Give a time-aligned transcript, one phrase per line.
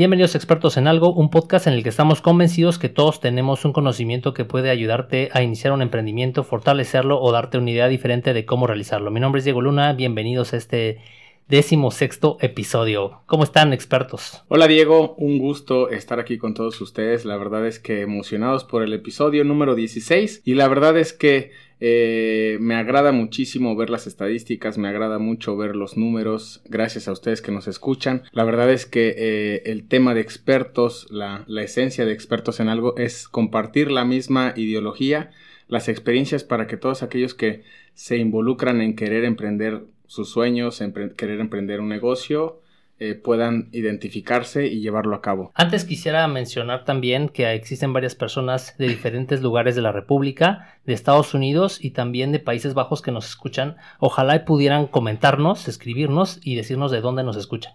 [0.00, 3.66] Bienvenidos a Expertos en Algo, un podcast en el que estamos convencidos que todos tenemos
[3.66, 8.32] un conocimiento que puede ayudarte a iniciar un emprendimiento, fortalecerlo o darte una idea diferente
[8.32, 9.10] de cómo realizarlo.
[9.10, 11.02] Mi nombre es Diego Luna, bienvenidos a este
[11.48, 13.20] décimo sexto episodio.
[13.26, 14.42] ¿Cómo están expertos?
[14.48, 17.26] Hola Diego, un gusto estar aquí con todos ustedes.
[17.26, 21.50] La verdad es que emocionados por el episodio número 16 y la verdad es que
[21.80, 27.12] eh, me agrada muchísimo ver las estadísticas, me agrada mucho ver los números, gracias a
[27.12, 28.22] ustedes que nos escuchan.
[28.32, 32.68] La verdad es que eh, el tema de expertos, la, la esencia de expertos en
[32.68, 35.30] algo es compartir la misma ideología,
[35.68, 37.62] las experiencias para que todos aquellos que
[37.94, 42.60] se involucran en querer emprender sus sueños, en querer emprender un negocio,
[43.02, 45.52] eh, puedan identificarse y llevarlo a cabo.
[45.54, 50.92] Antes quisiera mencionar también que existen varias personas de diferentes lugares de la República, de
[50.92, 53.76] Estados Unidos y también de Países Bajos que nos escuchan.
[54.00, 57.72] Ojalá pudieran comentarnos, escribirnos y decirnos de dónde nos escuchan.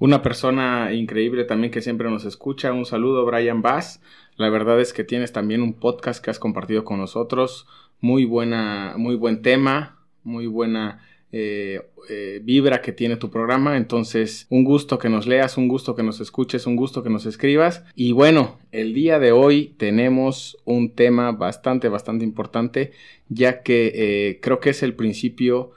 [0.00, 2.72] Una persona increíble también que siempre nos escucha.
[2.72, 4.02] Un saludo, Brian Bass.
[4.34, 7.68] La verdad es que tienes también un podcast que has compartido con nosotros.
[8.00, 11.00] Muy buena, muy buen tema, muy buena
[11.36, 13.76] eh, eh, vibra que tiene tu programa.
[13.76, 17.26] Entonces, un gusto que nos leas, un gusto que nos escuches, un gusto que nos
[17.26, 17.82] escribas.
[17.96, 22.92] Y bueno, el día de hoy tenemos un tema bastante, bastante importante,
[23.28, 25.72] ya que eh, creo que es el principio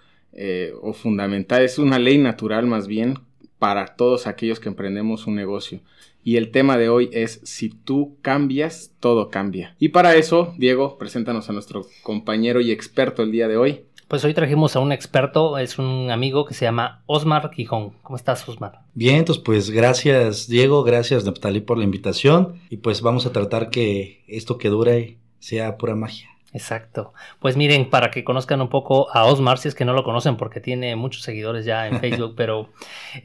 [0.84, 3.16] o fundamental, es una ley natural más bien
[3.58, 5.80] para todos aquellos que emprendemos un negocio.
[6.24, 9.76] Y el tema de hoy es si tú cambias, todo cambia.
[9.80, 13.86] Y para eso, Diego, preséntanos a nuestro compañero y experto el día de hoy.
[14.08, 17.90] Pues hoy trajimos a un experto, es un amigo que se llama Osmar Gijón.
[18.04, 18.80] ¿Cómo estás, Osmar?
[18.94, 23.70] Bien, entonces pues gracias Diego, gracias Neptali por la invitación y pues vamos a tratar
[23.70, 26.30] que esto que dure sea pura magia.
[26.54, 27.14] Exacto.
[27.40, 30.38] Pues miren, para que conozcan un poco a Osmar, si es que no lo conocen
[30.38, 32.70] porque tiene muchos seguidores ya en Facebook, pero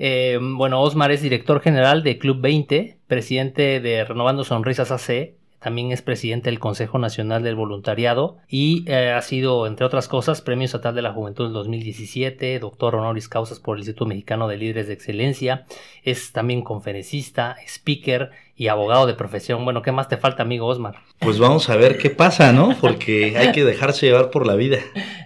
[0.01, 5.93] eh, bueno, Osmar es director general de Club 20, presidente de Renovando Sonrisas AC, también
[5.93, 10.65] es presidente del Consejo Nacional del Voluntariado y eh, ha sido, entre otras cosas, Premio
[10.65, 14.89] Estatal de la Juventud del 2017, doctor honoris causas por el Instituto Mexicano de Líderes
[14.89, 15.65] de Excelencia,
[16.03, 19.65] es también conferencista, speaker y abogado de profesión.
[19.65, 20.97] Bueno, ¿qué más te falta, amigo Osmar?
[21.21, 22.77] Pues vamos a ver qué pasa, ¿no?
[22.81, 24.79] Porque hay que dejarse llevar por la vida.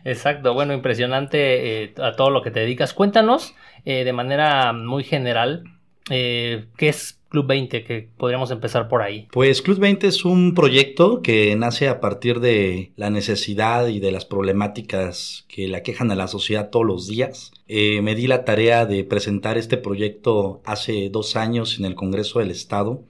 [0.04, 2.92] Exacto, bueno, impresionante eh, a todo lo que te dedicas.
[2.92, 3.54] Cuéntanos
[3.84, 5.64] eh, de manera muy general
[6.08, 9.28] qué es Club 20, que podríamos empezar por ahí.
[9.32, 14.12] Pues Club 20 es un proyecto que nace a partir de la necesidad y de
[14.12, 17.52] las problemáticas que le aquejan a la sociedad todos los días.
[17.68, 22.38] Eh, me di la tarea de presentar este proyecto hace dos años en el Congreso
[22.38, 23.02] del Estado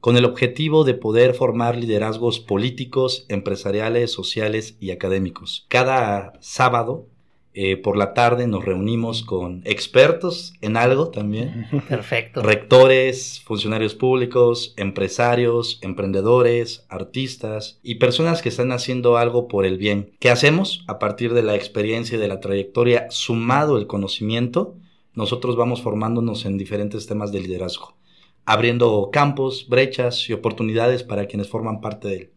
[0.00, 5.66] con el objetivo de poder formar liderazgos políticos, empresariales, sociales y académicos.
[5.68, 7.06] Cada sábado
[7.52, 11.66] eh, por la tarde nos reunimos con expertos en algo también.
[11.88, 12.42] Perfecto.
[12.42, 20.12] Rectores, funcionarios públicos, empresarios, emprendedores, artistas y personas que están haciendo algo por el bien.
[20.20, 20.84] ¿Qué hacemos?
[20.86, 24.76] A partir de la experiencia y de la trayectoria, sumado el conocimiento,
[25.14, 27.96] nosotros vamos formándonos en diferentes temas de liderazgo,
[28.44, 32.30] abriendo campos, brechas y oportunidades para quienes forman parte de él.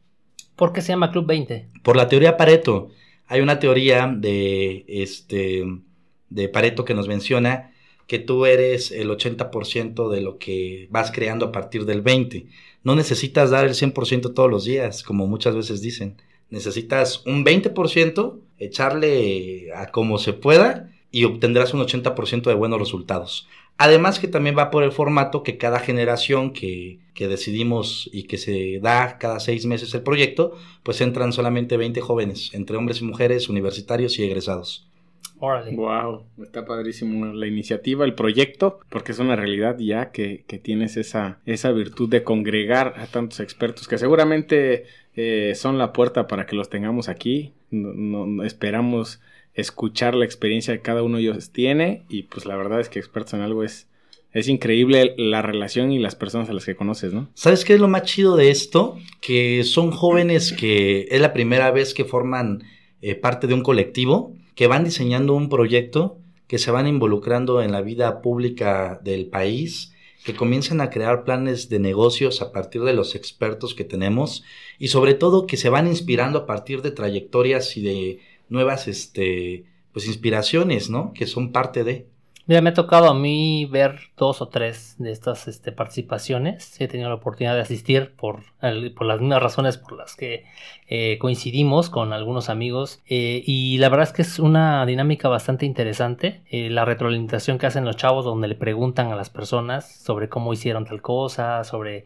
[0.56, 1.68] ¿Por qué se llama Club 20?
[1.84, 2.90] Por la teoría Pareto.
[3.28, 5.64] Hay una teoría de, este,
[6.30, 7.72] de Pareto que nos menciona
[8.08, 12.48] que tú eres el 80% de lo que vas creando a partir del 20%.
[12.84, 16.18] No necesitas dar el 100% todos los días, como muchas veces dicen.
[16.50, 23.48] Necesitas un 20%, echarle a como se pueda y obtendrás un 80% de buenos resultados.
[23.78, 28.38] Además que también va por el formato que cada generación que, que, decidimos y que
[28.38, 33.06] se da cada seis meses el proyecto, pues entran solamente 20 jóvenes, entre hombres y
[33.06, 34.88] mujeres, universitarios y egresados.
[35.40, 35.76] Órale.
[35.76, 40.96] Wow, está padrísimo la iniciativa, el proyecto, porque es una realidad ya que, que tienes
[40.96, 44.86] esa, esa virtud de congregar a tantos expertos que seguramente
[45.16, 47.54] eh, son la puerta para que los tengamos aquí.
[47.72, 49.20] no, esperamos
[49.54, 53.00] escuchar la experiencia que cada uno de ellos tiene y pues la verdad es que
[53.00, 53.88] expertos en algo es,
[54.48, 57.30] increíble la relación y las personas a las que conoces, ¿no?
[57.36, 58.98] ¿Sabes qué es lo más chido de esto?
[59.22, 62.64] Que son jóvenes que es la primera vez que forman
[63.02, 66.18] eh, parte de un colectivo, que van diseñando un proyecto,
[66.48, 71.70] que se van involucrando en la vida pública del país, que comienzan a crear planes
[71.70, 74.44] de negocios a partir de los expertos que tenemos
[74.80, 78.20] y sobre todo que se van inspirando a partir de trayectorias y de
[78.54, 81.12] nuevas, este, pues inspiraciones, ¿no?
[81.14, 82.08] Que son parte de.
[82.46, 86.76] Mira, me ha tocado a mí ver dos o tres de estas este, participaciones.
[86.82, 88.44] He tenido la oportunidad de asistir por,
[88.96, 90.44] por las mismas razones por las que
[90.90, 93.02] eh, coincidimos con algunos amigos.
[93.08, 96.44] Eh, y la verdad es que es una dinámica bastante interesante.
[96.50, 100.52] Eh, la retroalimentación que hacen los chavos donde le preguntan a las personas sobre cómo
[100.52, 102.04] hicieron tal cosa, sobre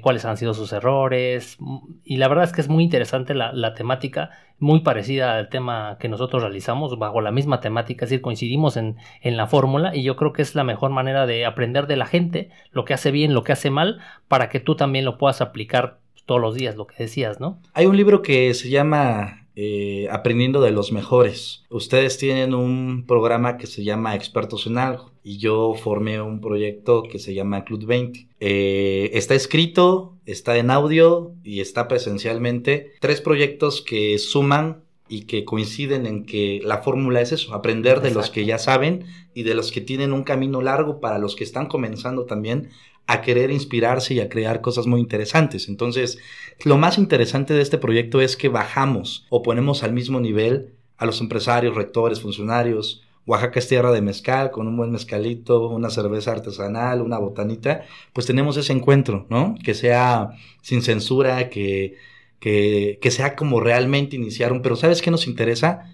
[0.00, 1.58] cuáles han sido sus errores.
[2.04, 5.96] Y la verdad es que es muy interesante la, la temática muy parecida al tema
[6.00, 10.02] que nosotros realizamos, bajo la misma temática, es decir, coincidimos en, en la fórmula y
[10.02, 13.10] yo creo que es la mejor manera de aprender de la gente lo que hace
[13.10, 16.76] bien, lo que hace mal, para que tú también lo puedas aplicar todos los días,
[16.76, 17.58] lo que decías, ¿no?
[17.72, 21.64] Hay un libro que se llama eh, aprendiendo de los mejores.
[21.68, 27.02] Ustedes tienen un programa que se llama Expertos en algo y yo formé un proyecto
[27.02, 28.28] que se llama Club 20.
[28.38, 32.92] Eh, está escrito, está en audio y está presencialmente.
[33.00, 38.12] Tres proyectos que suman y que coinciden en que la fórmula es eso, aprender de
[38.12, 41.42] los que ya saben y de los que tienen un camino largo para los que
[41.42, 42.68] están comenzando también
[43.08, 45.68] a querer inspirarse y a crear cosas muy interesantes.
[45.68, 46.18] Entonces,
[46.62, 51.06] lo más interesante de este proyecto es que bajamos o ponemos al mismo nivel a
[51.06, 53.02] los empresarios, rectores, funcionarios.
[53.24, 58.26] Oaxaca es tierra de mezcal, con un buen mezcalito, una cerveza artesanal, una botanita, pues
[58.26, 59.54] tenemos ese encuentro, ¿no?
[59.64, 61.96] Que sea sin censura, que,
[62.40, 64.60] que, sea como realmente iniciar un...
[64.60, 65.90] Pero ¿sabes qué nos interesa?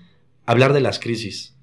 [0.46, 1.56] Hablar de las crisis.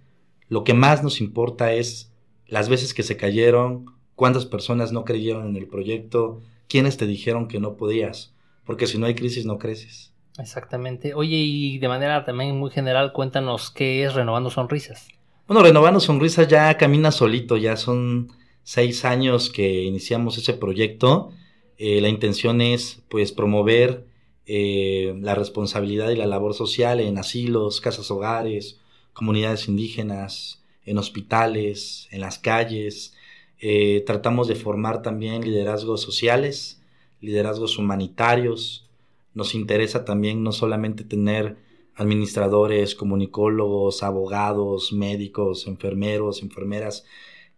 [0.47, 2.13] Lo que más nos importa es
[2.47, 3.85] las veces que se cayeron,
[4.21, 8.35] cuántas personas no creyeron en el proyecto, quiénes te dijeron que no podías,
[8.67, 10.13] porque si no hay crisis no creces.
[10.37, 11.15] Exactamente.
[11.15, 15.07] Oye, y de manera también muy general, cuéntanos qué es Renovando Sonrisas.
[15.47, 18.31] Bueno, Renovando Sonrisas ya camina solito, ya son
[18.61, 21.31] seis años que iniciamos ese proyecto.
[21.79, 24.05] Eh, la intención es pues promover
[24.45, 28.79] eh, la responsabilidad y la labor social en asilos, casas hogares,
[29.13, 33.15] comunidades indígenas, en hospitales, en las calles,
[33.61, 36.81] eh, tratamos de formar también liderazgos sociales,
[37.21, 38.89] liderazgos humanitarios.
[39.35, 41.57] Nos interesa también no solamente tener
[41.95, 47.05] administradores, comunicólogos, abogados, médicos, enfermeros, enfermeras,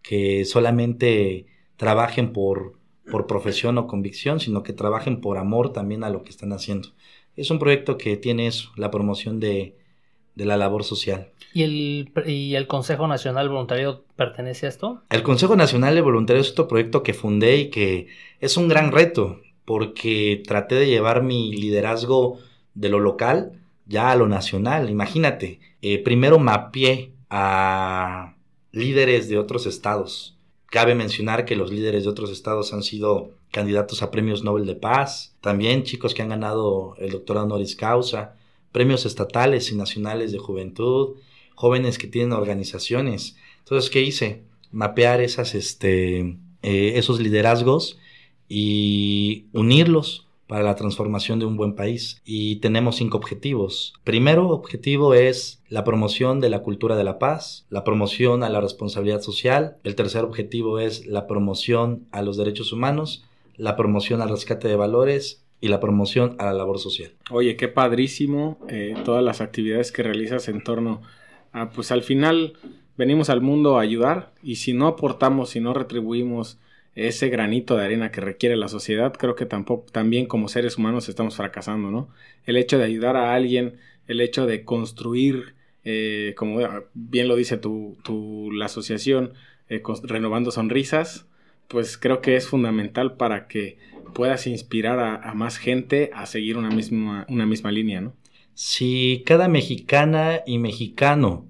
[0.02, 1.46] que solamente
[1.78, 2.74] trabajen por,
[3.10, 6.90] por profesión o convicción, sino que trabajen por amor también a lo que están haciendo.
[7.38, 9.78] Es un proyecto que tiene eso, la promoción de,
[10.36, 11.30] de la labor social.
[11.54, 15.02] ¿Y el, ¿Y el Consejo Nacional Voluntario pertenece a esto?
[15.10, 18.08] El Consejo Nacional de Voluntarios es otro proyecto que fundé y que
[18.40, 22.40] es un gran reto porque traté de llevar mi liderazgo
[22.74, 23.54] de lo local
[23.86, 24.90] ya a lo nacional.
[24.90, 28.36] Imagínate, eh, primero mapeé a
[28.72, 30.38] líderes de otros estados.
[30.68, 34.76] Cabe mencionar que los líderes de otros estados han sido candidatos a premios Nobel de
[34.76, 38.36] Paz, también chicos que han ganado el doctorado honoris causa,
[38.74, 41.16] premios estatales y nacionales de juventud,
[41.56, 43.38] jóvenes que tienen organizaciones.
[43.60, 44.44] Entonces, ¿qué hice?
[44.72, 46.20] Mapear esas, este,
[46.64, 47.98] eh, esos liderazgos
[48.50, 52.22] y unirlos para la transformación de un buen país.
[52.26, 53.94] Y tenemos cinco objetivos.
[54.04, 58.60] Primero objetivo es la promoción de la cultura de la paz, la promoción a la
[58.60, 59.78] responsabilidad social.
[59.84, 63.24] El tercer objetivo es la promoción a los derechos humanos,
[63.56, 67.12] la promoción al rescate de valores y la promoción a la labor social.
[67.32, 71.02] Oye, qué padrísimo eh, todas las actividades que realizas en torno
[71.54, 72.58] a, pues al final
[72.98, 76.60] venimos al mundo a ayudar y si no aportamos, si no retribuimos
[76.96, 81.08] ese granito de arena que requiere la sociedad, creo que tampoco, también como seres humanos
[81.08, 82.10] estamos fracasando, ¿no?
[82.46, 83.78] El hecho de ayudar a alguien,
[84.10, 85.56] el hecho de construir,
[85.86, 86.60] eh, como
[86.94, 89.32] bien lo dice tu la asociación,
[89.70, 91.26] eh, renovando sonrisas,
[91.70, 93.78] pues creo que es fundamental para que
[94.14, 98.14] puedas inspirar a, más gente a seguir una misma, una misma línea, ¿no?
[98.56, 101.46] Si cada mexicana y mexicano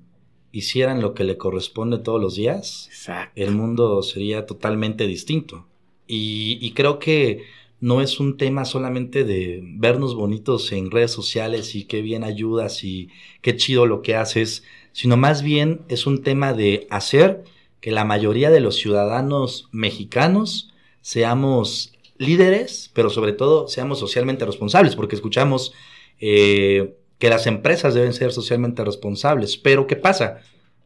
[0.52, 2.90] hicieran lo que le corresponde todos los días,
[3.36, 5.68] el mundo sería totalmente distinto.
[6.08, 7.44] Y, y, creo que
[7.82, 12.84] no es un tema solamente de vernos bonitos en redes sociales y qué bien ayudas
[12.84, 13.10] y
[13.42, 17.44] qué chido lo que haces, sino más bien es un tema de hacer
[17.82, 24.96] que la mayoría de los ciudadanos mexicanos seamos líderes, pero sobre todo seamos socialmente responsables,
[24.96, 25.74] porque escuchamos
[26.20, 29.58] eh, que las empresas deben ser socialmente responsables.
[29.58, 30.42] Pero ¿qué pasa?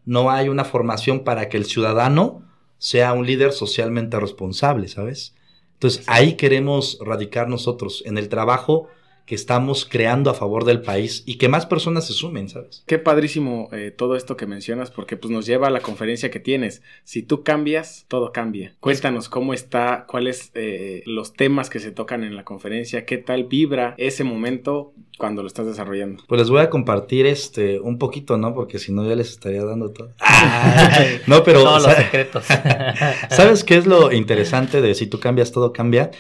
[0.05, 2.43] No hay una formación para que el ciudadano
[2.77, 5.36] sea un líder socialmente responsable, ¿sabes?
[5.74, 8.88] Entonces ahí queremos radicar nosotros, en el trabajo
[9.27, 12.81] que estamos creando a favor del país y que más personas se sumen, ¿sabes?
[12.88, 16.39] Qué padrísimo eh, todo esto que mencionas porque pues nos lleva a la conferencia que
[16.39, 16.81] tienes.
[17.03, 18.74] Si tú cambias, todo cambia.
[18.79, 23.43] Cuéntanos cómo está, cuáles eh, los temas que se tocan en la conferencia, qué tal
[23.43, 26.24] vibra ese momento cuando lo estás desarrollando.
[26.25, 28.53] Pues les voy a compartir este un poquito, ¿no?
[28.53, 30.12] Porque si no ya les estaría dando todo.
[31.27, 32.46] no, pero todos los secretos.
[33.29, 36.12] ¿Sabes qué es lo interesante de si tú cambias todo cambia?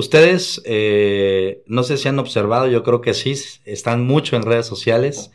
[0.00, 3.34] Ustedes, eh, no sé si han observado, yo creo que sí,
[3.66, 5.30] están mucho en redes sociales.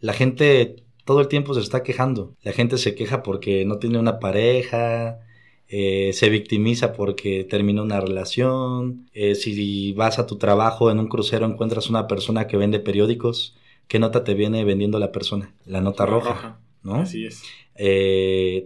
[0.00, 2.34] La gente todo el tiempo se está quejando.
[2.42, 5.20] La gente se queja porque no tiene una pareja,
[5.68, 9.08] eh, se victimiza porque termina una relación.
[9.12, 13.56] Eh, si vas a tu trabajo en un crucero encuentras una persona que vende periódicos,
[13.86, 15.54] ¿qué nota te viene vendiendo la persona?
[15.66, 16.96] La nota roja, ¿no?
[16.96, 17.44] Así es.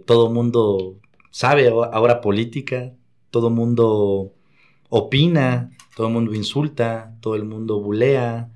[0.07, 0.95] todo mundo
[1.29, 2.95] sabe ahora política,
[3.29, 4.34] todo mundo
[4.97, 8.49] opina, todo el mundo insulta, todo el mundo bulea,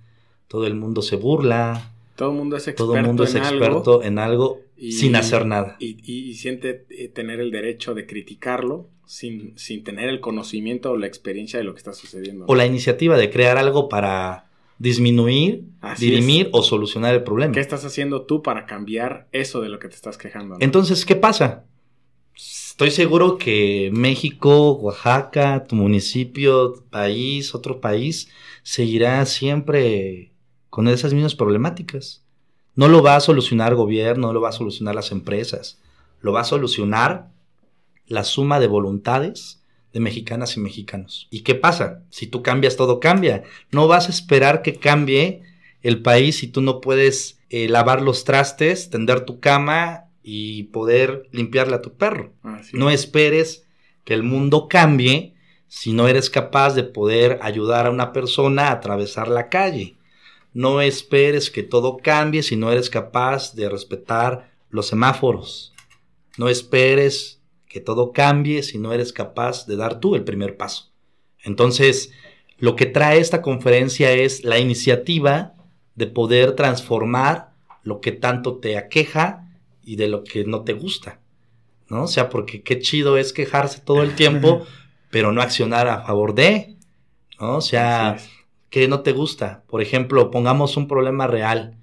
[0.48, 1.91] todo el mundo se burla.
[2.15, 5.15] Todo el mundo es experto, todo el mundo es en, experto algo, en algo sin
[5.15, 5.75] hacer nada.
[5.79, 10.98] Y, y, siente eh, tener el derecho de criticarlo sin, sin tener el conocimiento o
[10.98, 12.46] la experiencia de lo que está sucediendo.
[12.48, 14.46] O la iniciativa de crear algo para
[14.77, 16.51] disminuir, Así dirimir es.
[16.53, 17.53] o solucionar el problema.
[17.53, 20.55] ¿Qué estás haciendo tú para cambiar eso de lo que te estás quejando?
[20.55, 20.63] ¿no?
[20.63, 21.65] Entonces, ¿qué pasa?
[22.79, 28.29] Estoy seguro que México, Oaxaca, tu municipio, país, otro país,
[28.63, 30.31] seguirá siempre
[30.69, 32.24] con esas mismas problemáticas.
[32.75, 35.81] No lo va a solucionar gobierno, no lo va a solucionar las empresas,
[36.21, 37.31] lo va a solucionar
[38.07, 41.27] la suma de voluntades de mexicanas y mexicanos.
[41.31, 42.05] ¿Y qué pasa?
[42.09, 43.43] Si tú cambias, todo cambia.
[43.71, 45.41] No vas a esperar que cambie
[45.81, 51.27] el país si tú no puedes eh, lavar los trastes, tender tu cama y poder
[51.31, 52.33] limpiarle a tu perro.
[52.43, 53.01] Así No es.
[53.01, 53.65] esperes
[54.03, 55.35] que el mundo cambie
[55.67, 59.95] si no eres capaz de poder ayudar a una persona a atravesar la calle.
[60.53, 65.73] No esperes que todo cambie si no eres capaz de respetar los semáforos.
[66.38, 70.91] No esperes que todo cambie si no eres capaz de dar tú el primer paso.
[71.43, 72.11] Entonces,
[72.57, 75.53] lo que trae esta conferencia es la iniciativa
[75.95, 77.51] de poder transformar
[77.83, 79.49] lo que tanto te aqueja
[79.89, 81.19] y de lo que no te gusta.
[81.89, 82.03] ¿No?
[82.03, 84.67] O sea, porque qué chido es quejarse todo el tiempo,
[85.10, 86.77] pero no accionar a favor de.
[87.39, 87.58] ¿No?
[87.58, 88.46] O sea, Así es.
[88.69, 89.63] ¿qué no te gusta?
[89.67, 91.79] Por ejemplo, pongamos un problema real.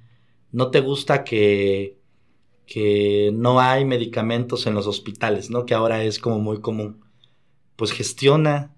[0.53, 1.99] No te gusta que,
[2.65, 5.67] que no hay medicamentos en los hospitales, ¿no?
[5.67, 7.05] Que ahora es como muy común.
[7.75, 8.77] Pues gestiona,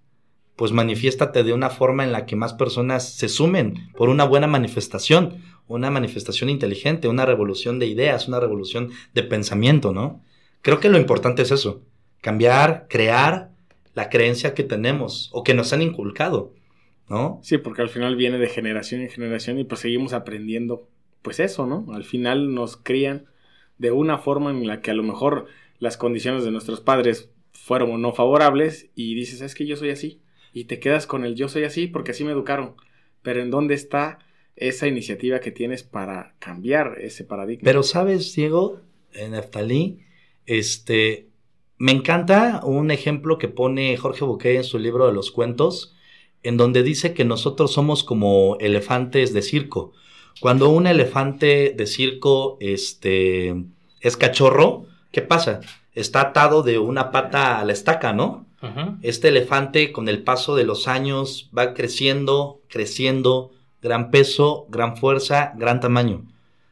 [0.57, 4.47] pues manifiéstate de una forma en la que más personas se sumen por una buena
[4.47, 10.23] manifestación, una manifestación inteligente, una revolución de ideas, una revolución de pensamiento, ¿no?
[10.63, 11.83] Creo que lo importante es eso,
[12.21, 13.51] cambiar, crear
[13.95, 16.53] la creencia que tenemos o que nos han inculcado,
[17.09, 17.39] ¿no?
[17.43, 20.89] Sí, porque al final viene de generación en generación y pues seguimos aprendiendo,
[21.23, 21.87] pues eso, ¿no?
[21.93, 23.27] Al final nos crían
[23.79, 25.47] de una forma en la que a lo mejor
[25.79, 30.21] las condiciones de nuestros padres fueron no favorables y dices, es que yo soy así.
[30.53, 32.75] Y te quedas con el yo soy así porque así me educaron.
[33.23, 34.19] Pero ¿en dónde está
[34.61, 37.63] esa iniciativa que tienes para cambiar ese paradigma?
[37.65, 38.81] Pero sabes, Diego,
[39.13, 40.01] en Neftalí,
[40.47, 41.29] este,
[41.77, 45.95] me encanta un ejemplo que pone Jorge Buquet en su libro de los cuentos,
[46.43, 49.93] en donde dice que nosotros somos como elefantes de circo.
[50.41, 53.65] Cuando un elefante de circo este,
[54.01, 55.61] es cachorro, ¿qué pasa?
[55.95, 58.47] Está atado de una pata a la estaca, ¿no?
[59.03, 65.53] Este elefante con el paso de los años va creciendo, creciendo, gran peso, gran fuerza,
[65.57, 66.25] gran tamaño.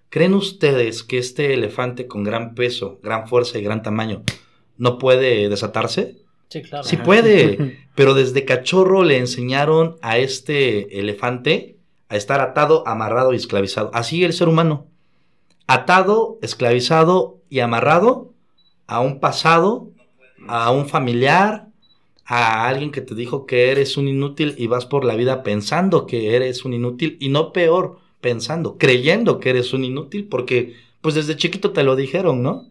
[0.08, 4.22] ¿Creen ustedes que este elefante con gran peso, gran fuerza y gran tamaño
[4.78, 6.16] no puede desatarse?
[6.48, 6.84] Sí, claro.
[6.84, 11.76] Sí puede, pero desde cachorro le enseñaron a este elefante
[12.08, 13.90] a estar atado, amarrado y esclavizado.
[13.92, 14.86] Así el ser humano.
[15.66, 18.32] Atado, esclavizado y amarrado
[18.86, 19.90] a un pasado,
[20.46, 21.68] a un familiar,
[22.26, 26.06] a alguien que te dijo que eres un inútil y vas por la vida pensando
[26.06, 31.14] que eres un inútil y no peor, pensando, creyendo que eres un inútil porque pues
[31.14, 32.68] desde chiquito te lo dijeron, ¿no?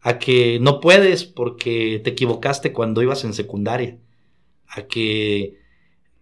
[0.00, 3.98] A que no puedes porque te equivocaste cuando ibas en secundaria,
[4.68, 5.58] a que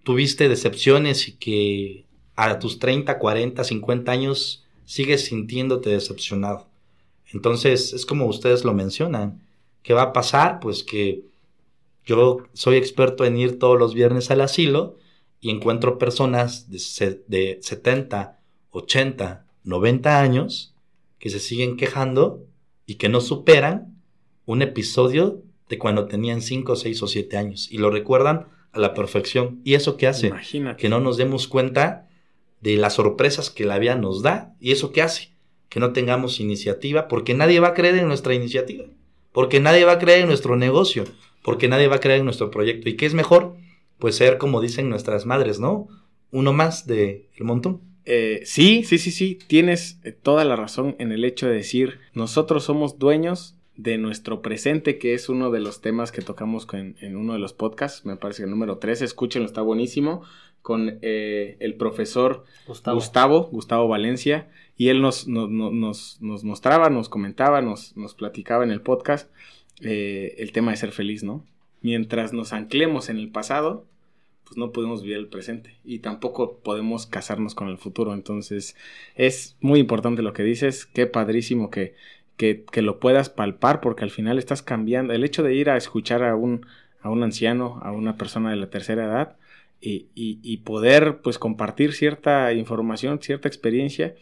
[0.03, 2.05] tuviste decepciones y que
[2.35, 6.67] a tus 30, 40, 50 años sigues sintiéndote decepcionado.
[7.33, 9.41] Entonces, es como ustedes lo mencionan.
[9.83, 10.59] ¿Qué va a pasar?
[10.61, 11.23] Pues que
[12.07, 14.97] yo soy experto en ir todos los viernes al asilo
[15.41, 20.75] y encuentro personas de, de 70, 80, 90 años
[21.19, 22.47] que se siguen quejando
[22.87, 24.01] y que no superan
[24.47, 28.95] un episodio de cuando tenían 5, 6 o 7 años y lo recuerdan a la
[28.95, 29.61] perfección.
[29.65, 30.29] ¿Y eso qué hace?
[30.29, 30.81] Imagínate.
[30.81, 32.09] Que no nos demos cuenta
[32.61, 34.55] de las sorpresas que la vida nos da.
[34.61, 35.33] ¿Y eso qué hace?
[35.69, 38.85] Que no tengamos iniciativa, porque nadie va a creer en nuestra iniciativa,
[39.37, 41.05] porque nadie va a creer en nuestro negocio,
[41.43, 42.89] porque nadie va a creer en nuestro proyecto.
[42.89, 43.55] ¿Y qué es mejor?
[43.99, 45.89] Pues ser, como dicen nuestras madres, ¿no?
[46.31, 47.83] Uno más del montón.
[48.07, 51.99] Eh, sí, sí, sí, sí, tienes eh, toda la razón en el hecho de decir,
[52.15, 56.97] nosotros somos dueños de nuestro presente, que es uno de los temas que tocamos en,
[57.15, 60.23] uno de los podcasts, me parece que el número 13, escúchenlo, está buenísimo,
[60.63, 63.51] con eh, el profesor Gustavo.
[63.51, 68.81] Gustavo, Valencia, y él nos, nos, nos, nos, mostraba, nos comentaba, nos, platicaba en el
[68.81, 69.31] podcast
[69.81, 71.45] el tema de ser feliz, ¿no?
[71.83, 73.87] Mientras nos anclemos en el pasado,
[74.47, 78.15] pues no podemos vivir el presente y tampoco podemos casarnos con el futuro.
[78.15, 78.77] Entonces
[79.17, 81.95] es muy importante lo que dices, qué padrísimo que,
[82.37, 85.13] que, lo puedas palpar porque al final estás cambiando.
[85.13, 86.65] El hecho de ir a escuchar a un,
[87.01, 89.37] a un anciano, a una persona de la tercera edad
[89.81, 94.15] y, y, poder pues compartir cierta información, cierta experiencia,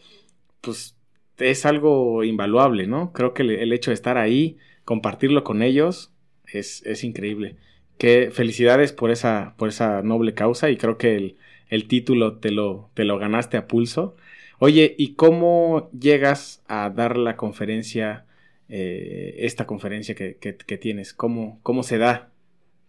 [0.65, 0.97] pues
[1.37, 3.13] es algo invaluable, ¿no?
[3.13, 6.11] Creo que el, hecho de estar ahí, compartirlo con ellos,
[6.51, 7.55] es, es increíble
[7.97, 11.37] que felicidades por esa, por esa noble causa y creo que el,
[11.69, 14.15] el título te lo, te lo ganaste a pulso.
[14.59, 18.25] Oye, ¿y cómo llegas a dar la conferencia,
[18.69, 21.13] eh, esta conferencia que, que, tienes?
[21.13, 22.31] ¿Cómo, ¿Cómo se da?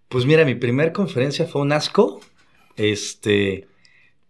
[0.08, 2.20] Pues mira, mi primer conferencia fue un asco.
[2.76, 3.66] Este,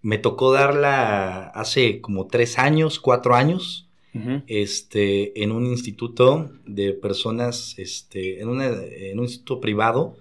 [0.07, 3.83] me tocó darla hace como tres años, cuatro años.
[4.47, 10.17] Este, en un instituto de personas, este, en, en un instituto privado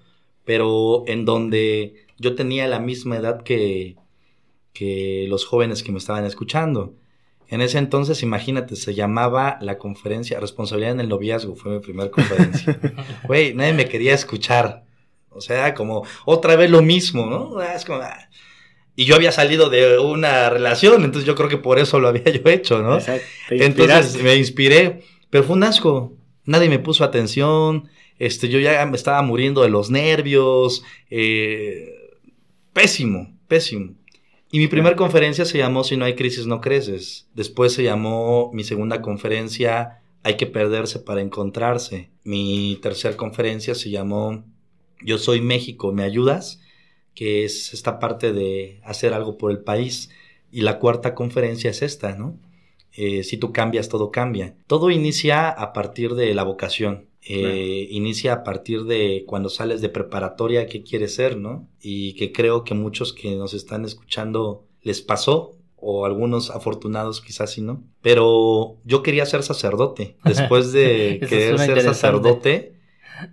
[0.46, 3.98] pero en donde yo tenía la misma edad que,
[4.72, 6.94] que los jóvenes que me estaban escuchando.
[7.48, 12.10] En ese entonces, imagínate, se llamaba la conferencia Responsabilidad en el Noviazgo, fue mi primera
[12.10, 12.80] conferencia.
[13.28, 14.86] Güey, nadie me quería escuchar.
[15.30, 17.60] O sea, como otra vez lo mismo, ¿no?
[17.60, 18.30] Ah, es como, ah.
[18.96, 22.24] Y yo había salido de una relación, entonces yo creo que por eso lo había
[22.32, 22.96] yo hecho, ¿no?
[22.96, 23.26] Exacto.
[23.50, 26.14] Entonces me inspiré, pero fue un asco.
[26.46, 30.84] Nadie me puso atención, este, yo ya me estaba muriendo de los nervios.
[31.10, 31.90] Eh,
[32.74, 33.94] pésimo, pésimo.
[34.52, 37.28] Y mi primera conferencia se llamó Si no hay crisis, no creces.
[37.34, 42.10] Después se llamó mi segunda conferencia Hay que perderse para encontrarse.
[42.24, 44.46] Mi tercera conferencia se llamó
[45.04, 46.62] Yo soy México, ¿me ayudas?
[47.16, 50.10] Que es esta parte de hacer algo por el país.
[50.52, 52.40] Y la cuarta conferencia es esta, ¿no?
[52.94, 54.56] Eh, si tú cambias, todo cambia.
[54.68, 57.08] Todo inicia a partir de la vocación.
[57.28, 61.68] Eh, inicia a partir de cuando sales de preparatoria, qué quieres ser, ¿no?
[61.82, 65.56] Y que creo que muchos que nos están escuchando les pasó,
[65.88, 67.84] o algunos afortunados quizás sí, ¿no?
[68.02, 70.18] Pero yo quería ser sacerdote.
[70.24, 72.76] Después de querer ser sacerdote,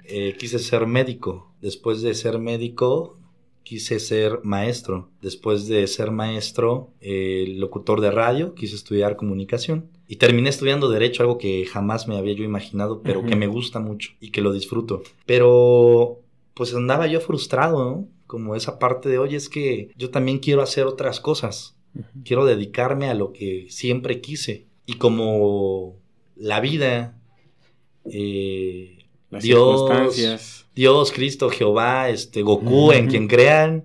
[0.04, 1.54] eh, quise ser médico.
[1.60, 3.18] Después de ser médico,
[3.62, 5.08] quise ser maestro.
[5.20, 9.88] Después de ser maestro, eh, locutor de radio, quise estudiar comunicación.
[10.08, 13.80] Y terminé estudiando derecho, algo que jamás me había yo imaginado, pero que me gusta
[13.80, 15.02] mucho y que lo disfruto.
[15.24, 16.20] Pero
[16.54, 18.08] pues andaba yo frustrado, ¿no?
[18.26, 21.76] Como esa parte de, oye, es que yo también quiero hacer otras cosas.
[22.24, 24.66] Quiero dedicarme a lo que siempre quise.
[24.86, 25.96] Y como
[26.36, 27.18] la vida,
[28.04, 33.84] eh, Las Dios, Dios, Cristo, Jehová, este, Goku, en quien crean,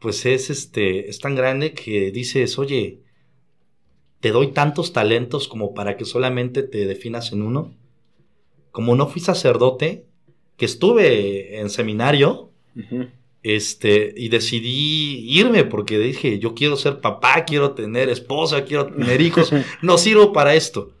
[0.00, 3.00] pues es este, es tan grande que dices, oye,
[4.20, 7.74] te doy tantos talentos como para que solamente te definas en uno.
[8.70, 10.06] Como no fui sacerdote,
[10.56, 12.50] que estuve en seminario,
[13.42, 19.20] este, y decidí irme porque dije, yo quiero ser papá, quiero tener esposa, quiero tener
[19.20, 20.93] hijos, no sirvo para esto.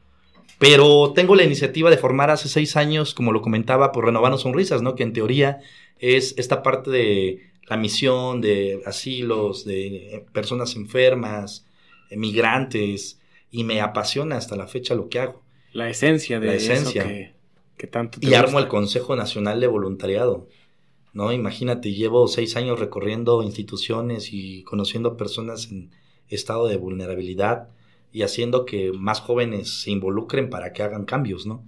[0.58, 4.82] Pero tengo la iniciativa de formar hace seis años, como lo comentaba, por Renovando Sonrisas,
[4.82, 4.94] ¿no?
[4.94, 5.60] Que en teoría
[5.98, 11.66] es esta parte de la misión de asilos, de personas enfermas,
[12.10, 15.42] migrantes, y me apasiona hasta la fecha lo que hago.
[15.72, 17.02] La esencia de la esencia.
[17.02, 17.32] Eso
[17.76, 20.48] que, tanto Y armo el Consejo Nacional de Voluntariado.
[21.12, 21.32] ¿no?
[21.32, 25.90] Imagínate, llevo seis años recorriendo instituciones y conociendo personas en
[26.28, 27.68] estado de vulnerabilidad
[28.14, 31.64] y haciendo que más jóvenes se involucren para que hagan cambios, ¿no?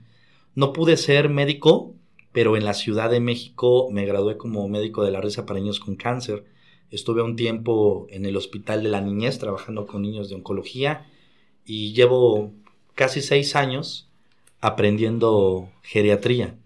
[0.54, 1.92] No pude ser médico,
[2.30, 5.80] pero en la Ciudad de México me gradué como médico de la risa para niños
[5.80, 6.44] con cáncer.
[6.92, 11.10] Estuve un tiempo en el Hospital de la Niñez trabajando con niños de oncología
[11.64, 12.52] y llevo
[12.94, 14.08] casi seis años
[14.60, 16.56] aprendiendo geriatría,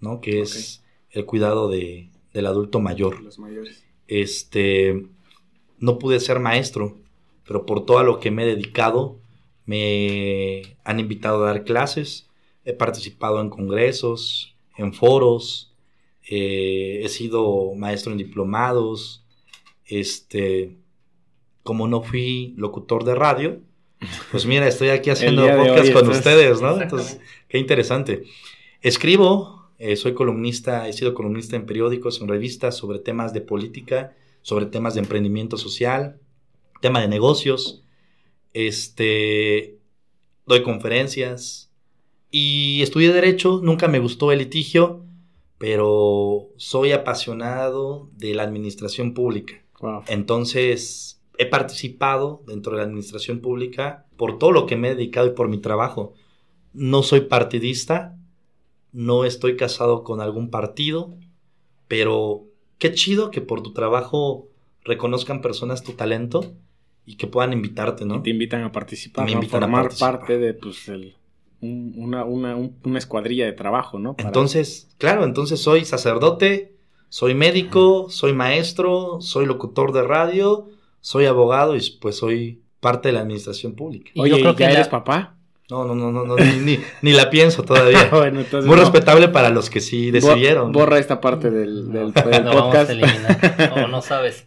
[0.00, 0.22] ¿no?
[0.22, 3.20] Que es el cuidado de, del adulto mayor.
[3.20, 3.84] Los mayores.
[4.06, 5.04] Este,
[5.80, 6.96] no pude ser maestro,
[7.46, 9.17] pero por todo a lo que me he dedicado,
[9.68, 12.26] me han invitado a dar clases,
[12.64, 15.74] he participado en congresos, en foros,
[16.26, 19.22] eh, he sido maestro en diplomados,
[19.84, 20.74] este,
[21.64, 23.60] como no fui locutor de radio,
[24.30, 26.80] pues mira, estoy aquí haciendo podcast con ustedes, ¿no?
[26.80, 28.22] Entonces, qué interesante.
[28.80, 34.16] Escribo, eh, soy columnista, he sido columnista en periódicos, en revistas sobre temas de política,
[34.40, 36.18] sobre temas de emprendimiento social,
[36.80, 37.84] tema de negocios.
[38.58, 39.78] Este,
[40.44, 41.70] doy conferencias
[42.32, 45.04] y estudié derecho, nunca me gustó el litigio,
[45.58, 49.62] pero soy apasionado de la administración pública.
[50.08, 55.28] Entonces, he participado dentro de la administración pública por todo lo que me he dedicado
[55.28, 56.14] y por mi trabajo.
[56.72, 58.18] No soy partidista,
[58.90, 61.14] no estoy casado con algún partido,
[61.86, 64.48] pero qué chido que por tu trabajo
[64.82, 66.56] reconozcan personas tu talento
[67.08, 68.16] y que puedan invitarte, ¿no?
[68.16, 71.16] Y te invitan a participar, me invitan a formar parte de pues el,
[71.62, 74.14] una, una, una, escuadrilla de trabajo, ¿no?
[74.18, 76.76] Entonces, claro, entonces soy sacerdote,
[77.08, 80.68] soy médico, soy maestro, soy locutor de radio,
[81.00, 84.10] soy abogado y pues soy parte de la administración pública.
[84.14, 85.37] Oye, yo creo que eres papá?
[85.70, 88.08] No, no, no, no, ni, ni, la pienso todavía.
[88.64, 90.72] Muy respetable para los que sí decidieron.
[90.72, 92.90] Borra esta parte del, del, no, podcast.
[93.76, 94.46] No, no sabes.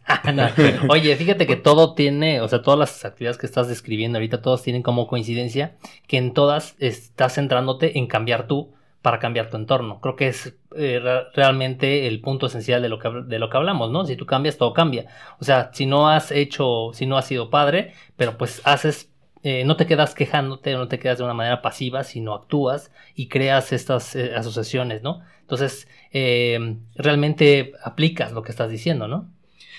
[0.90, 4.64] Oye, fíjate que todo tiene, o sea, todas las actividades que estás describiendo ahorita, todas
[4.64, 5.76] tienen como coincidencia
[6.08, 10.00] que en todas estás centrándote en cambiar tú para cambiar tu entorno.
[10.00, 11.00] Creo que es eh,
[11.36, 14.06] realmente el punto esencial de lo, que, de lo que hablamos, ¿no?
[14.06, 15.06] Si tú cambias, todo cambia.
[15.40, 19.11] O sea, si no has hecho, si no has sido padre, pero pues haces
[19.44, 23.28] eh, no te quedas quejándote, no te quedas de una manera pasiva, sino actúas y
[23.28, 25.22] creas estas eh, asociaciones, ¿no?
[25.42, 29.30] Entonces, eh, realmente aplicas lo que estás diciendo, ¿no?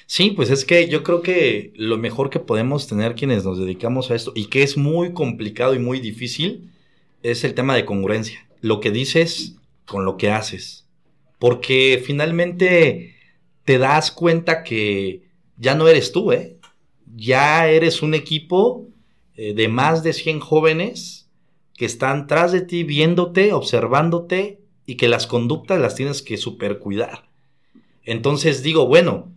[0.07, 4.11] Sí, pues es que yo creo que lo mejor que podemos tener quienes nos dedicamos
[4.11, 6.71] a esto y que es muy complicado y muy difícil
[7.23, 8.47] es el tema de congruencia.
[8.61, 10.87] Lo que dices con lo que haces.
[11.39, 13.15] Porque finalmente
[13.65, 15.23] te das cuenta que
[15.57, 16.57] ya no eres tú, ¿eh?
[17.15, 18.87] Ya eres un equipo
[19.37, 21.31] eh, de más de 100 jóvenes
[21.75, 26.79] que están tras de ti viéndote, observándote y que las conductas las tienes que super
[26.79, 27.29] cuidar.
[28.05, 29.33] Entonces digo, bueno,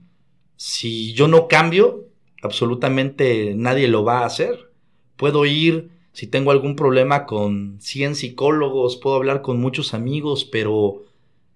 [0.58, 2.05] si yo no cambio,
[2.41, 4.71] absolutamente nadie lo va a hacer.
[5.15, 11.03] Puedo ir, si tengo algún problema con 100 psicólogos, puedo hablar con muchos amigos, pero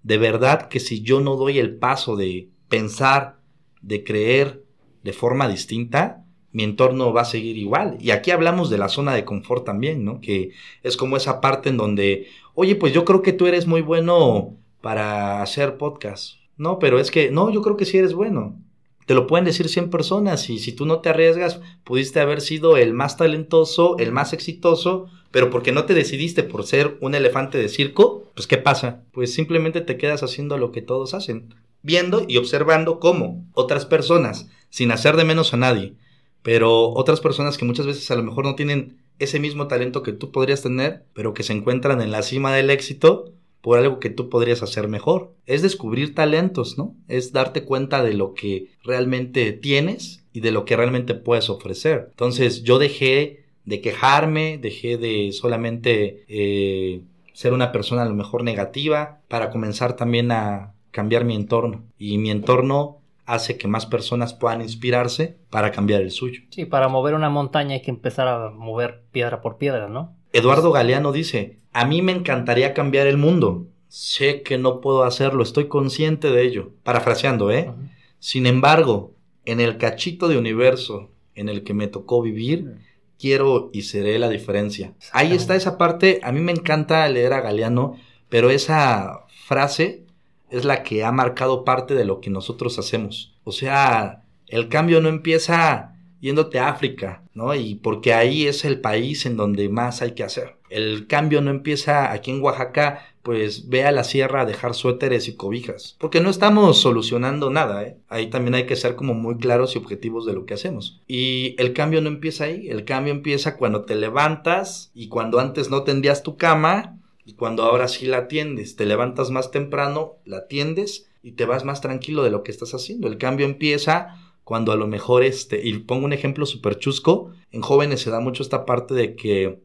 [0.04, 3.40] de verdad que si yo no doy el paso de pensar,
[3.82, 4.64] de creer
[5.04, 7.98] de forma distinta, mi entorno va a seguir igual.
[8.00, 10.20] Y aquí hablamos de la zona de confort también, ¿no?
[10.22, 10.52] Que
[10.84, 14.56] es como esa parte en donde, oye, pues yo creo que tú eres muy bueno
[14.82, 16.36] para hacer podcast.
[16.58, 18.58] No, pero es que, no, yo creo que sí eres bueno.
[19.06, 22.78] Te lo pueden decir 100 personas y si tú no te arriesgas, pudiste haber sido
[22.78, 27.58] el más talentoso, el más exitoso, pero porque no te decidiste por ser un elefante
[27.58, 29.02] de circo, pues ¿qué pasa?
[29.12, 34.48] Pues simplemente te quedas haciendo lo que todos hacen, viendo y observando cómo otras personas,
[34.70, 35.96] sin hacer de menos a nadie,
[36.44, 40.14] pero otras personas que muchas veces a lo mejor no tienen ese mismo talento que
[40.14, 44.10] tú podrías tener, pero que se encuentran en la cima del éxito por algo que
[44.10, 45.34] tú podrías hacer mejor.
[45.46, 46.96] Es descubrir talentos, ¿no?
[47.08, 52.08] Es darte cuenta de lo que realmente tienes y de lo que realmente puedes ofrecer.
[52.12, 57.02] Entonces yo dejé de quejarme, dejé de solamente eh,
[57.34, 61.84] ser una persona a lo mejor negativa para comenzar también a cambiar mi entorno.
[61.98, 62.99] Y mi entorno
[63.30, 66.42] hace que más personas puedan inspirarse para cambiar el suyo.
[66.50, 70.16] Sí, para mover una montaña hay que empezar a mover piedra por piedra, ¿no?
[70.34, 73.68] Eduardo Galeano dice, a mí me encantaría cambiar el mundo.
[73.88, 76.72] Sé que no puedo hacerlo, estoy consciente de ello.
[76.84, 77.72] Parafraseando, ¿eh?
[78.18, 79.14] Sin embargo,
[79.46, 82.78] en el cachito de universo en el que me tocó vivir,
[83.20, 84.94] quiero y seré la diferencia.
[85.12, 87.96] Ahí está esa parte, a mí me encanta leer a Galeano,
[88.28, 90.06] pero esa frase
[90.52, 93.36] es la que ha marcado parte de lo que nosotros hacemos.
[93.44, 97.56] O sea, el cambio no empieza yéndote a África, ¿no?
[97.56, 100.58] Y porque ahí es el país en donde más hay que hacer.
[100.70, 105.28] El cambio no empieza aquí en Oaxaca, pues ve a la sierra a dejar suéteres
[105.28, 107.98] y cobijas, porque no estamos solucionando nada, ¿eh?
[108.08, 111.02] Ahí también hay que ser como muy claros y objetivos de lo que hacemos.
[111.08, 115.70] Y el cambio no empieza ahí, el cambio empieza cuando te levantas y cuando antes
[115.70, 116.99] no tendías tu cama
[117.30, 121.64] y cuando ahora sí la atiendes, te levantas más temprano, la atiendes y te vas
[121.64, 123.08] más tranquilo de lo que estás haciendo.
[123.08, 127.62] El cambio empieza cuando a lo mejor este, y pongo un ejemplo súper chusco, en
[127.62, 129.62] jóvenes se da mucho esta parte de que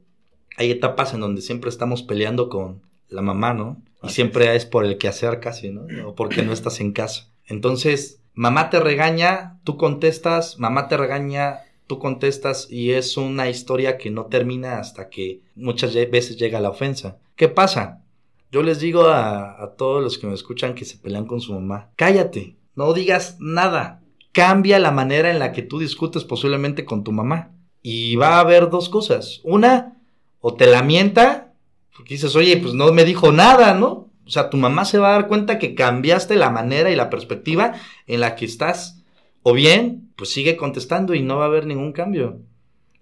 [0.58, 3.80] hay etapas en donde siempre estamos peleando con la mamá, ¿no?
[4.02, 5.86] Y siempre es por el quehacer casi, ¿no?
[6.06, 7.32] O porque no estás en casa.
[7.46, 13.96] Entonces, mamá te regaña, tú contestas, mamá te regaña, tú contestas y es una historia
[13.96, 17.20] que no termina hasta que muchas veces llega la ofensa.
[17.36, 18.04] ¿Qué pasa?
[18.52, 21.90] Yo les digo a, todos los que me escuchan que se pelean con su mamá,
[21.96, 27.10] cállate, no digas nada, cambia la manera en la que tú discutes posiblemente con tu
[27.10, 27.50] mamá.
[27.82, 29.40] Y va a haber dos cosas.
[29.42, 30.00] Una,
[30.40, 31.52] o te lamenta,
[31.96, 34.10] porque dices, oye, pues no me dijo nada, ¿no?
[34.24, 37.10] O sea, tu mamá se va a dar cuenta que cambiaste la manera y la
[37.10, 37.74] perspectiva
[38.06, 39.02] en la que estás.
[39.42, 42.40] O bien, pues sigue contestando y no va a haber ningún cambio.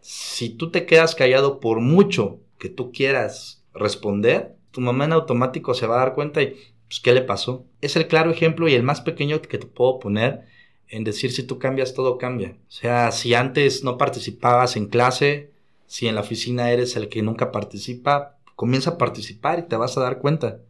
[0.00, 5.74] Si tú te quedas callado por mucho que tú quieras responder, tu mamá en automático
[5.74, 6.56] se va a dar cuenta y,
[6.86, 7.66] pues, ¿qué le pasó?
[7.80, 10.46] Es el claro ejemplo y el más pequeño que te puedo poner
[10.88, 12.56] en decir si tú cambias, todo cambia.
[12.68, 15.52] O sea, si antes no participabas en clase,
[15.86, 19.96] si en la oficina eres el que nunca participa, comienza a participar y te vas
[19.96, 20.60] a dar cuenta.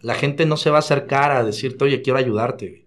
[0.00, 2.86] La gente no se va a acercar a decirte, oye, quiero ayudarte.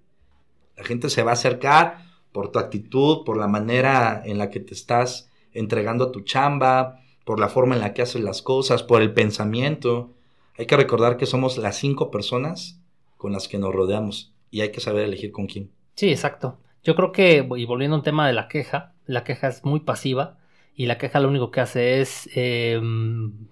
[0.77, 4.59] La gente se va a acercar por tu actitud, por la manera en la que
[4.59, 8.83] te estás entregando a tu chamba, por la forma en la que haces las cosas,
[8.83, 10.13] por el pensamiento.
[10.57, 12.79] Hay que recordar que somos las cinco personas
[13.17, 15.69] con las que nos rodeamos y hay que saber elegir con quién.
[15.95, 16.57] Sí, exacto.
[16.85, 19.81] Yo creo que, y volviendo a un tema de la queja, la queja es muy
[19.81, 20.37] pasiva
[20.73, 22.79] y la queja lo único que hace es eh,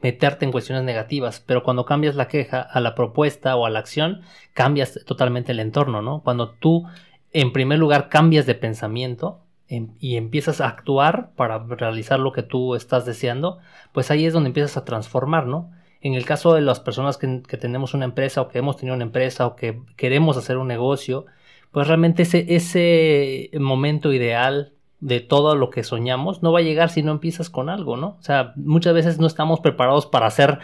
[0.02, 3.80] meterte en cuestiones negativas, pero cuando cambias la queja a la propuesta o a la
[3.80, 4.22] acción,
[4.54, 6.22] cambias totalmente el entorno, ¿no?
[6.24, 6.86] Cuando tú,
[7.34, 12.44] en primer lugar, cambias de pensamiento em, y empiezas a actuar para realizar lo que
[12.44, 13.58] tú estás deseando,
[13.94, 15.72] pues ahí es donde empiezas a transformar, ¿no?
[16.02, 18.96] En el caso de las personas que, que tenemos una empresa o que hemos tenido
[18.96, 21.26] una empresa o que queremos hacer un negocio,
[21.72, 26.90] pues realmente ese, ese momento ideal de todo lo que soñamos no va a llegar
[26.90, 28.18] si no empiezas con algo, ¿no?
[28.20, 30.60] O sea, muchas veces no estamos preparados para hacer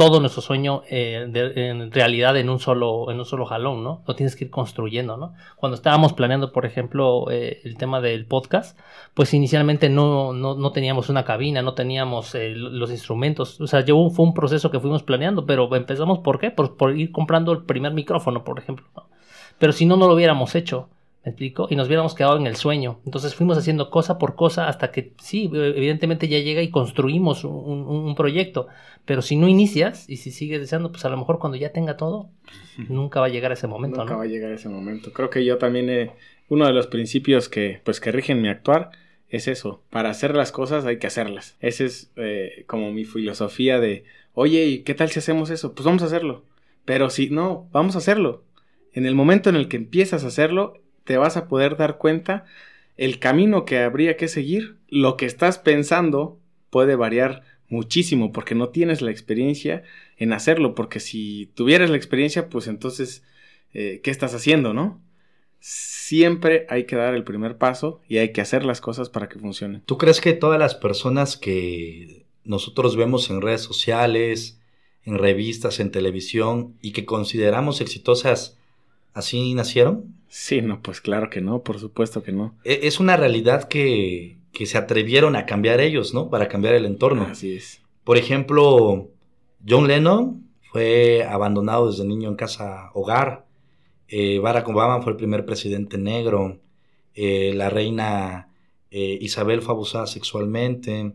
[0.00, 4.02] todo nuestro sueño eh, en realidad en un solo en un solo jalón, ¿no?
[4.06, 5.34] Lo tienes que ir construyendo, ¿no?
[5.56, 8.78] Cuando estábamos planeando, por ejemplo, eh, el tema del podcast,
[9.12, 13.84] pues inicialmente no, no, no teníamos una cabina, no teníamos eh, los instrumentos, o sea,
[13.84, 16.50] llevó, fue un proceso que fuimos planeando, pero empezamos ¿por qué?
[16.50, 18.86] Por, ir comprando el primer micrófono, por ejemplo.
[19.58, 20.88] Pero si no, no lo hubiéramos hecho.
[21.24, 21.66] ¿Me explico?
[21.68, 23.00] Y nos hubiéramos quedado en el sueño.
[23.04, 28.14] Entonces fuimos haciendo cosa por cosa hasta que sí, evidentemente ya llega y construimos un,
[28.14, 28.68] proyecto.
[29.04, 31.98] Pero si no inicias y si sigues deseando, pues a lo mejor cuando ya tenga
[31.98, 32.30] todo,
[32.88, 34.00] nunca va a llegar ese momento.
[34.00, 35.12] Nunca va a llegar ese momento.
[35.12, 36.12] Creo que yo también,
[36.48, 38.90] uno de los principios que, pues, que rigen mi actuar
[39.28, 39.82] es eso.
[39.90, 41.58] Para hacer las cosas hay que hacerlas.
[41.60, 45.74] Esa es eh, como mi filosofía de, oye, ¿y qué tal si hacemos eso?
[45.74, 46.44] Pues vamos a hacerlo.
[46.86, 48.44] Pero si no, vamos a hacerlo.
[48.92, 52.44] En el momento en el que empiezas a hacerlo, te vas a poder dar cuenta
[52.96, 54.76] el camino que habría que seguir.
[54.88, 56.38] Lo que estás pensando
[56.70, 59.82] puede variar muchísimo porque no tienes la experiencia
[60.16, 63.24] en hacerlo, porque si tuvieras la experiencia, pues entonces,
[63.72, 65.00] eh, ¿qué estás haciendo, no?
[65.60, 69.38] Siempre hay que dar el primer paso y hay que hacer las cosas para que
[69.38, 69.82] funcionen.
[69.86, 74.60] ¿Tú crees que todas las personas que nosotros vemos en redes sociales,
[75.04, 78.58] en revistas, en televisión y que consideramos exitosas,
[79.14, 80.14] así nacieron?
[80.28, 82.54] Sí, no, pues claro que no, por supuesto que no.
[82.64, 86.30] E, es una realidad que, que se atrevieron a cambiar ellos, ¿no?
[86.30, 87.26] Para cambiar el entorno.
[87.30, 87.82] Así es.
[88.04, 89.08] Por ejemplo,
[89.68, 93.46] John Lennon fue abandonado desde niño en casa hogar.
[94.08, 96.58] Eh, Barack Obama fue el primer presidente negro.
[97.14, 98.48] Eh, la reina
[98.90, 101.12] eh, Isabel fue abusada sexualmente.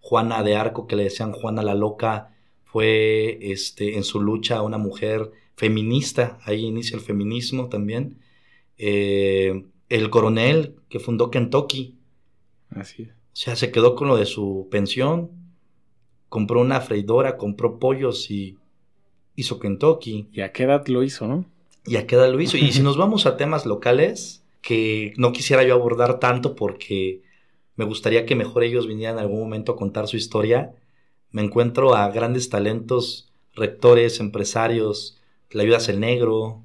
[0.00, 2.34] Juana de Arco, que le decían Juana la Loca,
[2.64, 6.38] fue este, en su lucha una mujer feminista.
[6.44, 8.18] Ahí inicia el feminismo también.
[8.78, 11.96] Eh, el coronel que fundó Kentucky.
[12.70, 13.08] Así es.
[13.08, 15.30] O sea, se quedó con lo de su pensión,
[16.28, 18.56] compró una freidora, compró pollos y
[19.34, 20.28] hizo Kentucky.
[20.32, 21.44] ¿Y a qué edad lo hizo, no?
[21.84, 22.56] Y a qué edad lo hizo.
[22.56, 27.22] y si nos vamos a temas locales, que no quisiera yo abordar tanto porque
[27.74, 30.74] me gustaría que mejor ellos vinieran en algún momento a contar su historia,
[31.30, 35.17] me encuentro a grandes talentos, rectores, empresarios,
[35.50, 36.64] la ayuda el negro,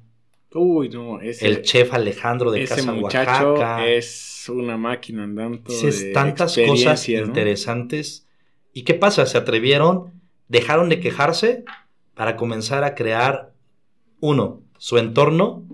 [0.54, 3.88] Uy, no, ese, el chef Alejandro de ese Casa muchacho Oaxaca.
[3.88, 5.60] es una máquina andando.
[5.64, 8.28] De tantas cosas interesantes.
[8.72, 9.26] ¿Y qué pasa?
[9.26, 10.12] Se atrevieron,
[10.48, 11.64] dejaron de quejarse
[12.14, 13.52] para comenzar a crear,
[14.20, 15.64] uno, su entorno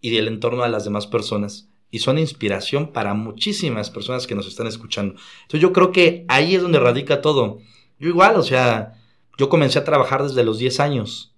[0.00, 1.68] y el entorno a las demás personas.
[1.92, 5.14] Y son inspiración para muchísimas personas que nos están escuchando.
[5.42, 7.60] Entonces yo creo que ahí es donde radica todo.
[8.00, 8.94] Yo igual, o sea,
[9.38, 11.34] yo comencé a trabajar desde los 10 años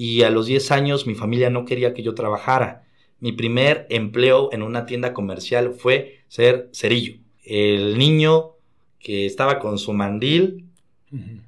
[0.00, 2.84] y a los 10 años mi familia no quería que yo trabajara.
[3.18, 7.16] Mi primer empleo en una tienda comercial fue ser cerillo.
[7.44, 8.52] El niño
[8.98, 10.64] que estaba con su mandil,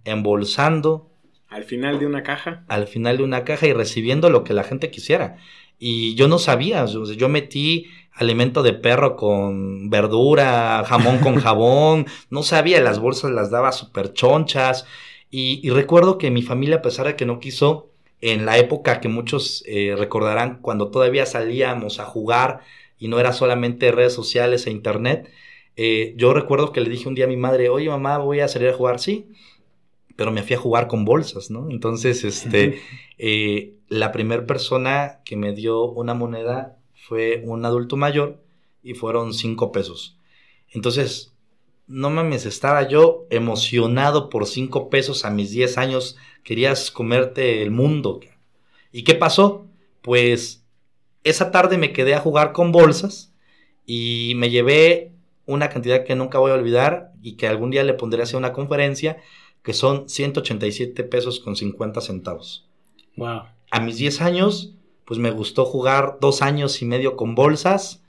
[0.04, 1.08] embolsando.
[1.48, 2.62] Al final de una caja.
[2.68, 5.38] Al final de una caja y recibiendo lo que la gente quisiera.
[5.78, 12.42] Y yo no sabía, yo metí alimento de perro con verdura, jamón con jabón, no
[12.42, 14.84] sabía, las bolsas las daba súper chonchas.
[15.30, 17.91] Y, y recuerdo que mi familia, a pesar de que no quiso,
[18.22, 22.60] en la época que muchos eh, recordarán cuando todavía salíamos a jugar
[22.98, 25.28] y no era solamente redes sociales e internet.
[25.76, 28.48] Eh, yo recuerdo que le dije un día a mi madre, oye mamá, voy a
[28.48, 29.26] salir a jugar, sí,
[30.16, 31.68] pero me fui a jugar con bolsas, ¿no?
[31.70, 32.80] Entonces, este,
[33.18, 38.40] eh, la primera persona que me dio una moneda fue un adulto mayor
[38.84, 40.16] y fueron cinco pesos.
[40.70, 41.31] Entonces,
[41.86, 47.70] no mames, estaba yo emocionado por cinco pesos a mis 10 años, querías comerte el
[47.70, 48.20] mundo.
[48.92, 49.66] ¿Y qué pasó?
[50.00, 50.64] Pues
[51.24, 53.32] esa tarde me quedé a jugar con bolsas
[53.86, 55.12] y me llevé
[55.46, 58.36] una cantidad que nunca voy a olvidar y que algún día le pondré a hacer
[58.36, 59.18] una conferencia,
[59.62, 62.68] que son 187 pesos con 50 centavos.
[63.16, 63.42] Wow.
[63.70, 68.02] A mis 10 años, pues me gustó jugar dos años y medio con bolsas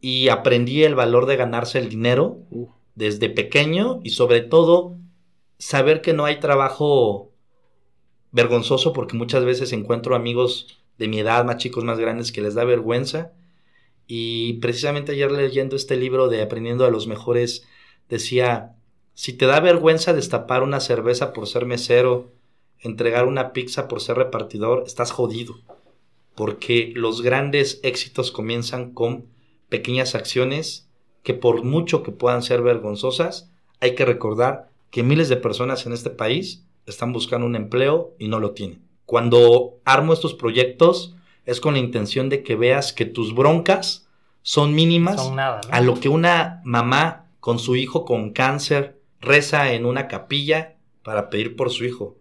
[0.00, 2.68] y aprendí el valor de ganarse el dinero uh.
[2.94, 4.96] Desde pequeño y sobre todo
[5.58, 7.30] saber que no hay trabajo
[8.32, 12.54] vergonzoso porque muchas veces encuentro amigos de mi edad, más chicos, más grandes, que les
[12.54, 13.32] da vergüenza.
[14.06, 17.66] Y precisamente ayer leyendo este libro de Aprendiendo a los Mejores,
[18.08, 18.76] decía,
[19.14, 22.32] si te da vergüenza destapar una cerveza por ser mesero,
[22.80, 25.60] entregar una pizza por ser repartidor, estás jodido.
[26.34, 29.26] Porque los grandes éxitos comienzan con
[29.68, 30.89] pequeñas acciones
[31.22, 35.92] que por mucho que puedan ser vergonzosas, hay que recordar que miles de personas en
[35.92, 38.82] este país están buscando un empleo y no lo tienen.
[39.06, 41.14] Cuando armo estos proyectos
[41.46, 44.08] es con la intención de que veas que tus broncas
[44.42, 45.20] son mínimas
[45.70, 51.30] a lo que una mamá con su hijo con cáncer reza en una capilla para
[51.30, 52.16] pedir por su hijo,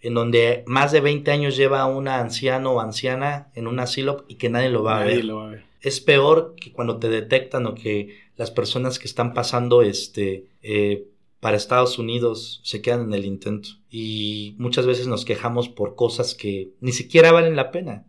[0.00, 4.36] en donde más de 20 años lleva una anciano o anciana en un asilo y
[4.36, 5.24] que nadie lo va, a, ver.
[5.24, 5.64] Lo va a ver.
[5.86, 11.06] Es peor que cuando te detectan o que las personas que están pasando este eh,
[11.38, 13.68] para Estados Unidos se quedan en el intento.
[13.88, 18.04] Y muchas veces nos quejamos por cosas que ni siquiera valen la pena.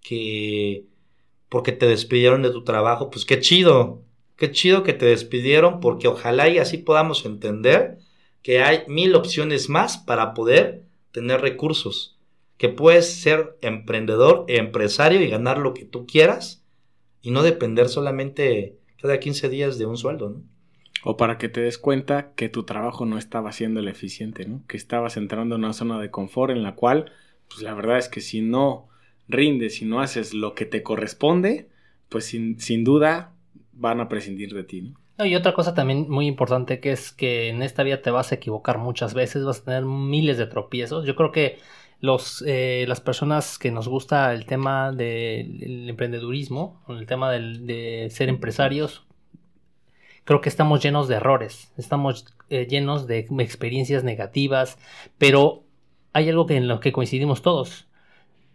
[0.00, 0.84] Que
[1.48, 4.04] porque te despidieron de tu trabajo, pues qué chido.
[4.36, 7.98] Qué chido que te despidieron porque ojalá y así podamos entender
[8.42, 12.16] que hay mil opciones más para poder tener recursos.
[12.58, 16.62] Que puedes ser emprendedor, empresario y ganar lo que tú quieras
[17.22, 20.42] y no depender solamente cada 15 días de un sueldo, ¿no?
[21.04, 24.62] O para que te des cuenta que tu trabajo no estaba siendo el eficiente, ¿no?
[24.66, 27.12] Que estabas entrando en una zona de confort en la cual,
[27.48, 28.88] pues la verdad es que si no
[29.28, 31.68] rindes, si no haces lo que te corresponde,
[32.08, 33.32] pues sin, sin duda
[33.72, 34.98] van a prescindir de ti, ¿no?
[35.24, 38.36] y otra cosa también muy importante que es que en esta vida te vas a
[38.36, 41.04] equivocar muchas veces, vas a tener miles de tropiezos.
[41.04, 41.58] Yo creo que
[42.00, 48.28] los, eh, las personas que nos gusta el tema del emprendedurismo, el tema de ser
[48.28, 49.04] empresarios,
[50.24, 54.78] creo que estamos llenos de errores, estamos eh, llenos de experiencias negativas,
[55.16, 55.64] pero
[56.12, 57.88] hay algo que en lo que coincidimos todos.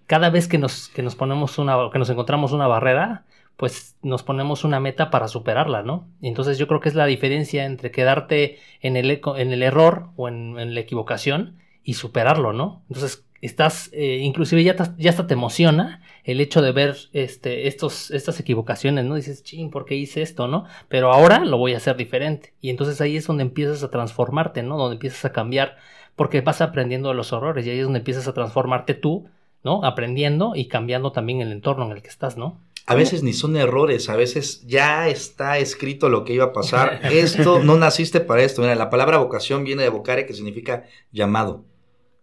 [0.06, 3.26] Cada vez que nos, que nos ponemos una, que nos encontramos una barrera,
[3.58, 6.08] pues nos ponemos una meta para superarla, ¿no?
[6.22, 10.28] Entonces yo creo que es la diferencia entre quedarte en el, en el error o
[10.28, 12.84] en, en la equivocación y superarlo, ¿no?
[12.88, 18.10] Entonces estás, eh, inclusive ya, ya hasta te emociona el hecho de ver este, estos,
[18.12, 19.16] estas equivocaciones, ¿no?
[19.16, 20.66] Dices, ching, ¿por qué hice esto, no?
[20.88, 22.54] Pero ahora lo voy a hacer diferente.
[22.62, 24.78] Y entonces ahí es donde empiezas a transformarte, ¿no?
[24.78, 25.76] Donde empiezas a cambiar,
[26.16, 29.28] porque vas aprendiendo de los horrores y ahí es donde empiezas a transformarte tú,
[29.64, 29.84] ¿no?
[29.84, 32.62] Aprendiendo y cambiando también el entorno en el que estás, ¿no?
[32.86, 37.00] A veces ni son errores, a veces ya está escrito lo que iba a pasar.
[37.12, 38.62] Esto, no naciste para esto.
[38.62, 41.64] Mira, la palabra vocación viene de vocare, que significa llamado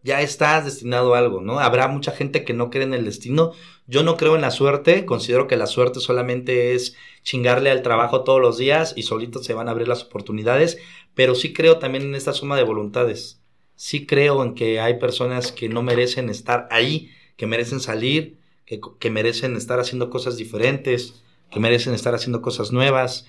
[0.02, 1.60] ya estás destinado a algo, ¿no?
[1.60, 3.52] Habrá mucha gente que no cree en el destino.
[3.86, 8.24] Yo no creo en la suerte, considero que la suerte solamente es chingarle al trabajo
[8.24, 10.78] todos los días y solitos se van a abrir las oportunidades,
[11.14, 13.40] pero sí creo también en esta suma de voluntades.
[13.76, 19.10] Sí creo en que hay personas que no merecen estar ahí, que merecen salir, que,
[19.10, 23.26] merecen estar haciendo cosas diferentes, que merecen estar haciendo cosas nuevas.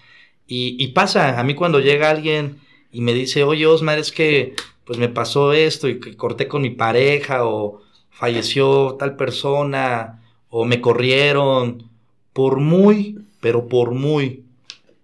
[0.48, 2.60] Y, y pasa, a mí cuando llega alguien
[2.92, 4.54] y me dice, oye Osmar, es que
[4.86, 10.66] pues me pasó esto y que corté con mi pareja o falleció tal persona o
[10.66, 11.90] me corrieron,
[12.34, 14.44] por muy, pero por muy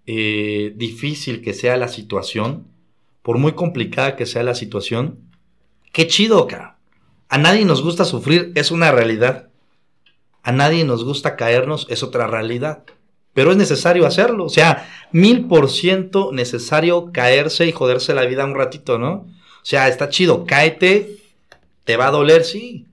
[0.06, 2.66] eh, difícil que sea la situación,
[3.22, 5.18] por muy complicada que sea la situación,
[5.92, 6.76] qué chido, cara.
[7.28, 9.48] A nadie nos gusta sufrir, es una realidad.
[10.42, 12.84] A nadie nos gusta caernos, es otra realidad.
[13.34, 14.44] Pero es necesario hacerlo.
[14.44, 19.26] O sea, mil por ciento necesario caerse y joderse la vida un ratito, ¿no?
[19.62, 21.18] O sea, está chido, cáete,
[21.84, 22.86] te va a doler, sí.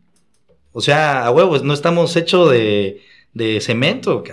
[0.71, 3.01] O sea, a huevos, no estamos hechos de,
[3.33, 4.23] de cemento,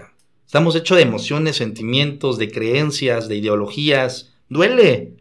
[0.45, 4.33] estamos hechos de emociones, sentimientos, de creencias, de ideologías.
[4.49, 5.15] Duele.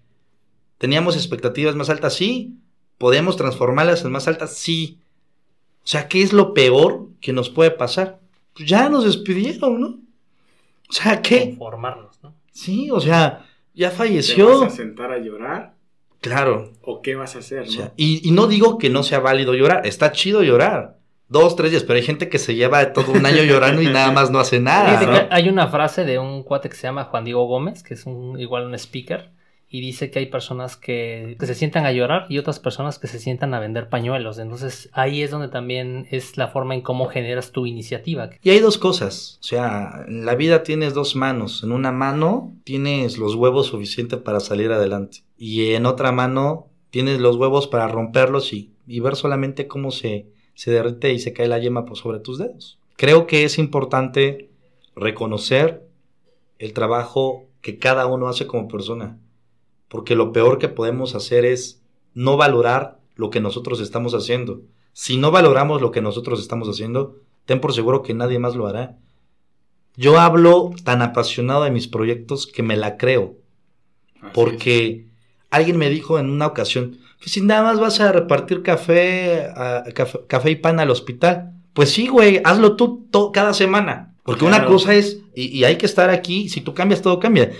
[0.77, 2.57] Teníamos expectativas más altas, sí.
[2.97, 4.99] Podemos transformarlas en más altas, sí.
[5.83, 8.19] O sea, ¿qué es lo peor que nos puede pasar?
[8.53, 9.87] Pues ya nos despidieron, ¿no?
[10.89, 11.49] O sea, ¿qué?
[11.49, 12.35] Conformarnos, ¿no?
[12.51, 14.59] Sí, o sea, ya ¿Te falleció.
[14.59, 15.75] vas a sentar a llorar?
[16.21, 16.71] Claro.
[16.83, 17.63] ¿O qué vas a hacer?
[17.67, 17.91] O no?
[17.97, 20.97] y, y no digo que no sea válido llorar, está chido llorar.
[21.27, 24.11] Dos, tres días, pero hay gente que se lleva todo un año llorando y nada
[24.11, 25.29] más no hace nada.
[25.31, 28.37] Hay una frase de un cuate que se llama Juan Diego Gómez, que es un,
[28.37, 29.31] igual un speaker,
[29.73, 33.07] y dice que hay personas que, que se sientan a llorar y otras personas que
[33.07, 34.37] se sientan a vender pañuelos.
[34.37, 38.29] Entonces ahí es donde también es la forma en cómo generas tu iniciativa.
[38.43, 41.63] Y hay dos cosas, o sea, en la vida tienes dos manos.
[41.63, 45.19] En una mano tienes los huevos suficientes para salir adelante.
[45.37, 50.27] Y en otra mano tienes los huevos para romperlos y, y ver solamente cómo se,
[50.53, 52.77] se derrite y se cae la yema por sobre tus dedos.
[52.97, 54.49] Creo que es importante
[54.97, 55.87] reconocer
[56.59, 59.17] el trabajo que cada uno hace como persona.
[59.91, 61.81] Porque lo peor que podemos hacer es
[62.13, 64.61] no valorar lo que nosotros estamos haciendo.
[64.93, 68.67] Si no valoramos lo que nosotros estamos haciendo, ten por seguro que nadie más lo
[68.67, 68.95] hará.
[69.97, 73.35] Yo hablo tan apasionado de mis proyectos que me la creo.
[74.15, 74.31] Así es.
[74.33, 75.05] Porque
[75.49, 79.83] alguien me dijo en una ocasión, que si nada más vas a repartir café, a-
[79.93, 81.51] café, café y pan al hospital.
[81.73, 84.15] Pues sí, güey, hazlo tú cada semana.
[84.23, 87.51] Porque una cosa es, y, y hay que estar aquí, si tú cambias, todo cambia.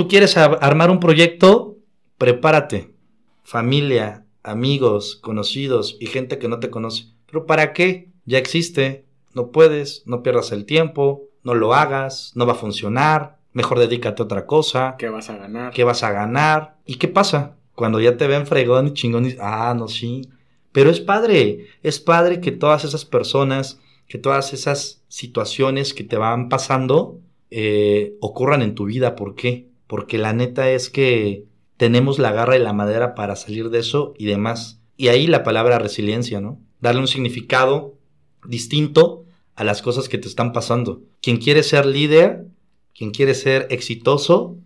[0.00, 1.76] Tú quieres armar un proyecto,
[2.16, 2.94] prepárate.
[3.42, 7.08] Familia, amigos, conocidos y gente que no te conoce.
[7.26, 8.08] ¿Pero para qué?
[8.24, 9.04] Ya existe.
[9.34, 13.40] No puedes, no pierdas el tiempo, no lo hagas, no va a funcionar.
[13.52, 14.96] Mejor dedícate a otra cosa.
[14.98, 15.74] ¿Qué vas a ganar?
[15.74, 16.76] ¿Qué vas a ganar?
[16.86, 17.58] ¿Y qué pasa?
[17.74, 20.30] Cuando ya te ven fregón y chingón y ah, no, sí.
[20.72, 23.78] Pero es padre, es padre que todas esas personas,
[24.08, 27.20] que todas esas situaciones que te van pasando
[27.50, 29.14] eh, ocurran en tu vida.
[29.14, 29.68] ¿Por qué?
[29.90, 34.14] Porque la neta es que tenemos la garra y la madera para salir de eso
[34.16, 34.80] y demás.
[34.96, 36.60] Y ahí la palabra resiliencia, ¿no?
[36.80, 37.98] Darle un significado
[38.46, 39.24] distinto
[39.56, 41.02] a las cosas que te están pasando.
[41.20, 42.46] Quien quiere ser líder,
[42.94, 44.56] quien quiere ser exitoso,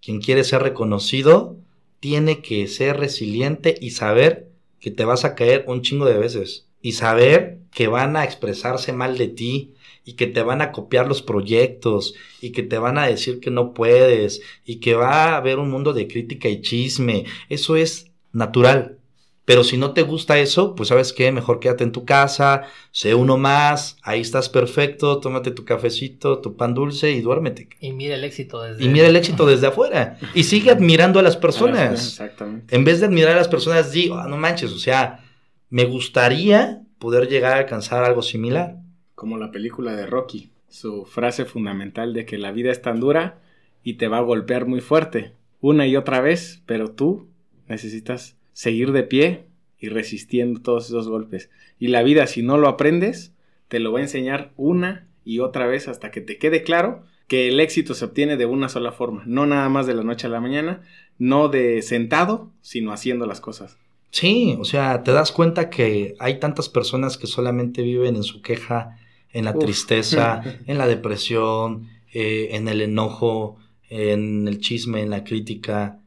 [0.00, 1.56] quien quiere ser reconocido,
[1.98, 6.68] tiene que ser resiliente y saber que te vas a caer un chingo de veces.
[6.80, 9.74] Y saber que van a expresarse mal de ti
[10.08, 13.50] y que te van a copiar los proyectos y que te van a decir que
[13.50, 17.26] no puedes y que va a haber un mundo de crítica y chisme.
[17.50, 18.96] Eso es natural.
[19.44, 23.14] Pero si no te gusta eso, pues sabes qué, mejor quédate en tu casa, sé
[23.14, 27.68] uno más, ahí estás perfecto, tómate tu cafecito, tu pan dulce y duérmete.
[27.78, 28.82] Y mira el éxito desde...
[28.82, 30.18] Y mira el éxito desde afuera.
[30.32, 32.02] Y sigue admirando a las personas.
[32.12, 32.74] Exactamente.
[32.74, 35.22] En vez de admirar a las personas, di, "Ah, no manches, o sea,
[35.68, 38.76] me gustaría poder llegar a alcanzar algo similar.
[39.18, 40.50] Como la película de Rocky.
[40.68, 43.40] Su frase fundamental de que la vida es tan dura
[43.82, 45.32] y te va a golpear muy fuerte.
[45.60, 47.26] Una y otra vez, pero tú
[47.66, 49.46] necesitas seguir de pie
[49.76, 51.50] y resistiendo todos esos golpes.
[51.80, 53.34] Y la vida, si no lo aprendes,
[53.66, 57.48] te lo va a enseñar una y otra vez hasta que te quede claro que
[57.48, 59.24] el éxito se obtiene de una sola forma.
[59.26, 60.82] No nada más de la noche a la mañana,
[61.18, 63.78] no de sentado, sino haciendo las cosas.
[64.12, 68.42] Sí, o sea, te das cuenta que hay tantas personas que solamente viven en su
[68.42, 68.96] queja,
[69.32, 69.64] en la Uf.
[69.64, 73.56] tristeza, en la depresión, eh, en el enojo,
[73.90, 75.98] en el chisme, en la crítica,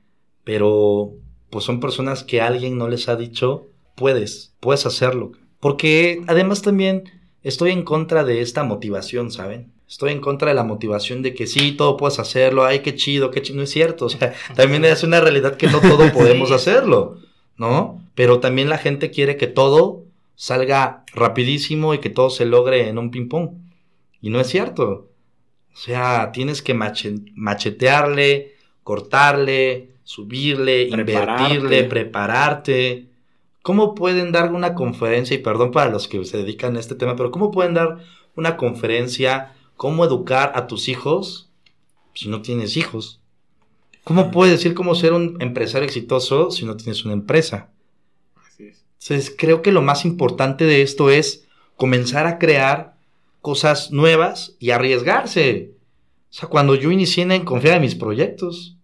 [0.44, 1.14] pero
[1.50, 5.34] pues son personas que alguien no les ha dicho, puedes, puedes hacerlo.
[5.60, 7.04] Porque además también
[7.44, 9.72] estoy en contra de esta motivación, ¿saben?
[9.88, 13.30] Estoy en contra de la motivación de que sí, todo puedes hacerlo, ay, qué chido,
[13.30, 13.58] qué chido.
[13.58, 17.18] No es cierto, o sea, también es una realidad que no todo podemos hacerlo,
[17.58, 18.02] ¿no?
[18.16, 20.01] Pero también la gente quiere que todo
[20.42, 23.52] salga rapidísimo y que todo se logre en un ping-pong.
[24.22, 25.08] Y no es cierto.
[25.72, 31.44] O sea, tienes que mache- machetearle, cortarle, subirle, Prepararte.
[31.44, 33.06] invertirle, prepararte.
[33.62, 35.36] ¿Cómo pueden dar una conferencia?
[35.36, 38.00] Y perdón para los que se dedican a este tema, pero ¿cómo pueden dar
[38.36, 39.54] una conferencia?
[39.78, 41.52] ¿Cómo educar a tus hijos
[42.16, 43.20] si no tienes hijos?
[44.04, 47.70] ¿Cómo puedes decir cómo ser un empresario exitoso si no tienes una empresa?
[49.02, 52.96] Entonces, creo que lo más importante de esto es comenzar a crear
[53.42, 55.72] cosas nuevas y arriesgarse.
[56.30, 58.78] O sea, cuando yo inicié en confiar en mis proyectos,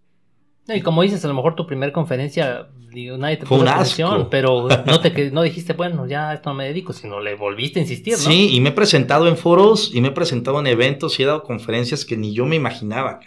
[0.66, 3.70] No, y como dices, a lo mejor tu primera conferencia, digo, nadie te Fue puso
[3.70, 7.20] atención, pero no te que- no dijiste, bueno, ya a esto no me dedico, sino
[7.20, 8.18] le volviste a insistir, ¿no?
[8.18, 11.26] sí, y me he presentado en foros y me he presentado en eventos y he
[11.26, 13.20] dado conferencias que ni yo me imaginaba.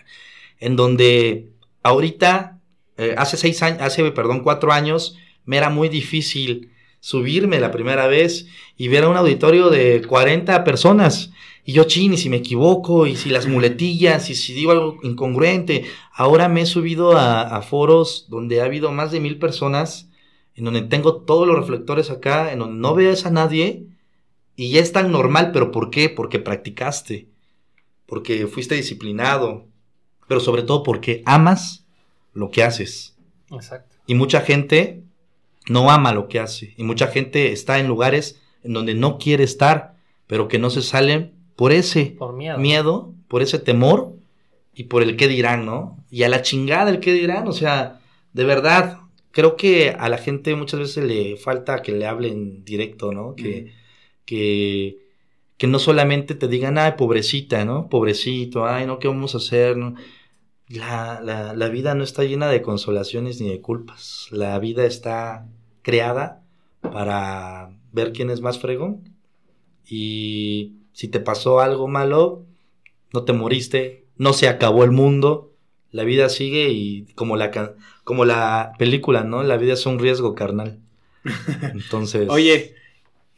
[0.59, 1.47] En donde
[1.81, 2.59] ahorita,
[2.97, 6.69] eh, hace seis años, hace, perdón, cuatro años, me era muy difícil
[7.01, 8.47] subirme la primera vez
[8.77, 11.31] y ver a un auditorio de 40 personas.
[11.65, 14.97] Y yo, chin, y si me equivoco, y si las muletillas, y si digo algo
[15.03, 15.85] incongruente.
[16.13, 20.09] Ahora me he subido a, a foros donde ha habido más de mil personas,
[20.55, 23.87] en donde tengo todos los reflectores acá, en donde no veas a nadie,
[24.55, 26.09] y ya es tan normal, pero ¿por qué?
[26.09, 27.27] Porque practicaste.
[28.05, 29.65] porque fuiste disciplinado,
[30.27, 31.85] pero sobre todo porque amas
[32.33, 33.15] lo que haces.
[33.49, 33.95] Exacto.
[34.05, 35.03] Y mucha gente
[35.69, 36.73] no ama lo que hace.
[36.77, 39.95] Y mucha gente está en lugares en donde no quiere estar,
[40.27, 42.57] pero que no se salen por ese Por miedo.
[42.57, 44.13] miedo, por ese temor
[44.73, 45.97] y por el qué dirán, ¿no?
[46.09, 47.99] Y a la chingada el qué dirán, o sea,
[48.33, 48.99] de verdad,
[49.31, 53.35] creo que a la gente muchas veces le falta que le hablen directo, ¿no?
[53.35, 53.73] Que,
[54.25, 54.97] que,
[55.57, 57.89] que no solamente te digan, ay, pobrecita, ¿no?
[57.89, 59.77] Pobrecito, ay, no, ¿qué vamos a hacer?
[59.77, 59.95] ¿no?
[60.73, 64.27] La, la, la vida no está llena de consolaciones ni de culpas.
[64.31, 65.47] La vida está
[65.81, 66.43] creada
[66.81, 69.15] para ver quién es más fregón.
[69.85, 72.45] Y si te pasó algo malo,
[73.13, 75.53] no te moriste, no se acabó el mundo,
[75.91, 79.43] la vida sigue y como la, como la película, ¿no?
[79.43, 80.79] La vida es un riesgo carnal.
[81.73, 82.29] Entonces...
[82.29, 82.75] Oye,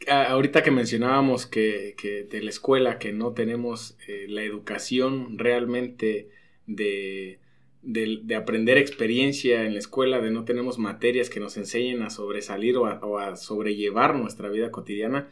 [0.08, 6.30] ahorita que mencionábamos que, que de la escuela, que no tenemos eh, la educación realmente
[6.66, 7.38] de,
[7.82, 12.10] de, de aprender experiencia en la escuela, de no tenemos materias que nos enseñen a
[12.10, 15.28] sobresalir o a, o a sobrellevar nuestra vida cotidiana,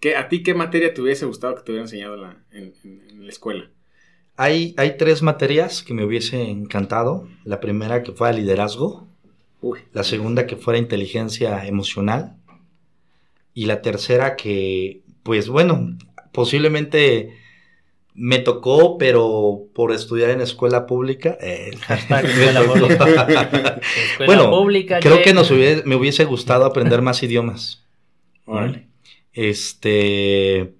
[0.00, 2.74] ¿qué, ¿a ti qué materia te hubiese gustado que te hubiera enseñado en la, en-
[2.84, 3.70] en- en la escuela?
[4.36, 7.28] Hay, hay tres materias que me hubiese encantado.
[7.44, 9.06] La primera que fuera liderazgo,
[9.62, 12.36] Uy, la segunda que fuera inteligencia emocional
[13.54, 15.96] y la tercera que, pues bueno,
[16.32, 17.36] posiblemente
[18.14, 21.36] me tocó, pero por estudiar en escuela pública.
[21.40, 23.80] eh, escuela pública.
[24.10, 27.84] Escuela bueno, pública, creo que nos hubiese- me hubiese gustado aprender más idiomas.
[28.44, 28.88] órale.
[29.32, 30.74] Este.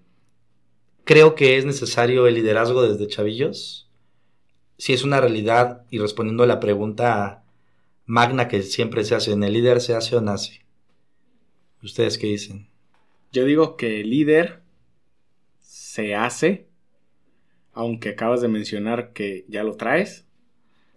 [1.04, 3.88] Creo que es necesario el liderazgo desde chavillos.
[4.78, 7.44] Si es una realidad, y respondiendo a la pregunta
[8.04, 10.60] magna que siempre se hace: ¿en el líder se hace o nace?
[11.82, 12.68] ¿Ustedes qué dicen?
[13.32, 14.60] Yo digo que el líder
[15.60, 16.68] se hace,
[17.72, 20.26] aunque acabas de mencionar que ya lo traes.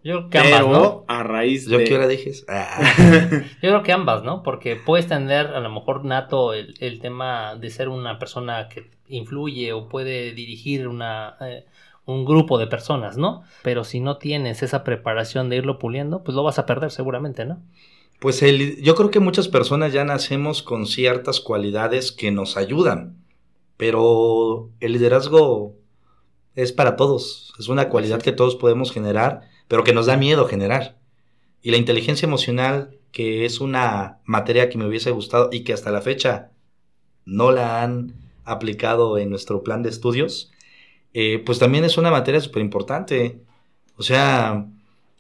[0.03, 1.05] Yo creo que ambas, pero ¿no?
[1.07, 1.85] a raíz ¿Yo de...
[1.85, 2.31] qué hora dije?
[2.47, 2.81] Ah.
[3.61, 4.43] Yo creo que ambas, ¿no?
[4.43, 8.91] Porque puedes tener a lo mejor nato el, el tema de ser una persona que
[9.07, 11.65] influye o puede dirigir una, eh,
[12.05, 13.43] un grupo de personas, ¿no?
[13.63, 17.45] Pero si no tienes esa preparación de irlo puliendo, pues lo vas a perder seguramente,
[17.45, 17.59] ¿no?
[18.19, 23.17] Pues el- yo creo que muchas personas ya nacemos con ciertas cualidades que nos ayudan,
[23.77, 25.75] pero el liderazgo
[26.55, 30.47] es para todos, es una cualidad que todos podemos generar, pero que nos da miedo
[30.47, 30.97] generar.
[31.61, 35.91] Y la inteligencia emocional, que es una materia que me hubiese gustado y que hasta
[35.91, 36.51] la fecha
[37.25, 40.51] no la han aplicado en nuestro plan de estudios,
[41.13, 43.39] eh, pues también es una materia súper importante.
[43.97, 44.67] O sea,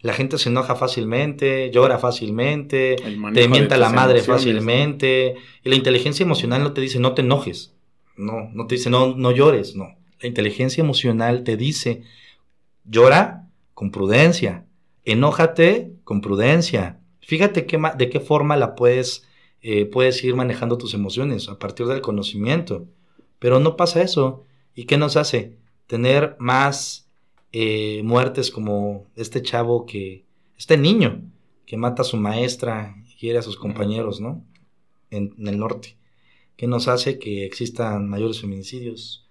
[0.01, 2.95] la gente se enoja fácilmente, llora fácilmente,
[3.33, 5.35] te mienta la madre fácilmente.
[5.63, 7.73] Y la inteligencia emocional no te dice no te enojes.
[8.17, 9.75] No, no te dice no, no llores.
[9.75, 9.95] No.
[10.21, 12.03] La inteligencia emocional te dice
[12.85, 14.65] llora con prudencia.
[15.03, 16.99] Enójate con prudencia.
[17.21, 19.27] Fíjate qué de qué forma la puedes,
[19.61, 22.87] eh, puedes ir manejando tus emociones a partir del conocimiento.
[23.39, 24.45] Pero no pasa eso.
[24.73, 25.57] ¿Y qué nos hace?
[25.87, 27.09] Tener más
[27.51, 30.25] eh, muertes como este chavo que,
[30.57, 31.21] este niño
[31.65, 34.43] que mata a su maestra y hiere a sus compañeros, ¿no?
[35.09, 35.97] En, en el norte.
[36.57, 39.24] ¿Qué nos hace que existan mayores feminicidios?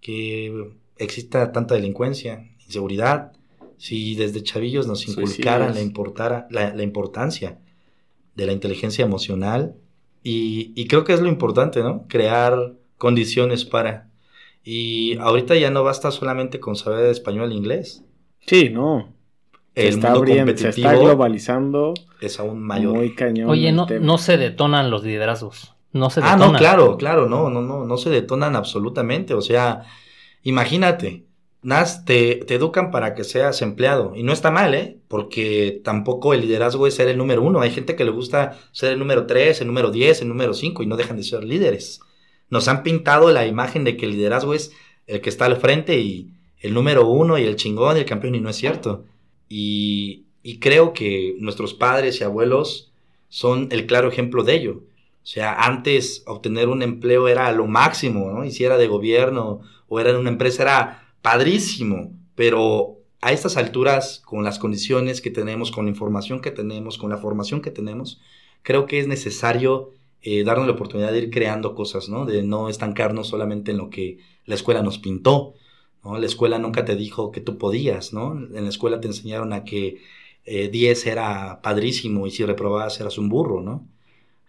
[0.00, 3.32] Que exista tanta delincuencia, inseguridad.
[3.76, 5.86] Si desde chavillos nos inculcaran la, Suicidios.
[5.86, 7.58] importara, la, la importancia
[8.34, 9.74] de la inteligencia emocional.
[10.22, 12.04] Y, y creo que es lo importante, ¿no?
[12.08, 14.08] Crear condiciones para.
[14.62, 18.04] Y ahorita ya no basta solamente con saber español e inglés.
[18.46, 19.14] Sí, no.
[19.74, 22.96] Se El está, mundo abriendo, se está competitivo globalizando es aún mayor.
[22.96, 23.48] muy cañón.
[23.48, 25.74] Oye, no, no se detonan los liderazgos.
[25.92, 26.52] No se Ah, detonan.
[26.52, 29.34] no, claro, claro, no, no, no, no se detonan absolutamente.
[29.34, 29.84] O sea,
[30.42, 31.26] imagínate,
[31.62, 34.12] Nas, te, te educan para que seas empleado.
[34.16, 35.00] Y no está mal, ¿eh?
[35.08, 37.60] Porque tampoco el liderazgo es ser el número uno.
[37.60, 40.82] Hay gente que le gusta ser el número tres, el número diez, el número cinco
[40.82, 42.00] y no dejan de ser líderes.
[42.48, 44.72] Nos han pintado la imagen de que el liderazgo es
[45.06, 48.34] el que está al frente y el número uno y el chingón y el campeón
[48.34, 49.04] y no es cierto.
[49.48, 52.92] Y, y creo que nuestros padres y abuelos
[53.28, 54.82] son el claro ejemplo de ello.
[55.22, 58.44] O sea, antes obtener un empleo era lo máximo, ¿no?
[58.44, 63.56] Y si era de gobierno o era en una empresa era padrísimo, pero a estas
[63.56, 67.70] alturas, con las condiciones que tenemos, con la información que tenemos, con la formación que
[67.70, 68.20] tenemos,
[68.62, 69.90] creo que es necesario
[70.22, 72.24] eh, darnos la oportunidad de ir creando cosas, ¿no?
[72.24, 75.54] De no estancarnos solamente en lo que la escuela nos pintó,
[76.04, 76.18] ¿no?
[76.18, 78.32] La escuela nunca te dijo que tú podías, ¿no?
[78.32, 79.98] En la escuela te enseñaron a que
[80.44, 83.86] eh, 10 era padrísimo y si reprobabas eras un burro, ¿no?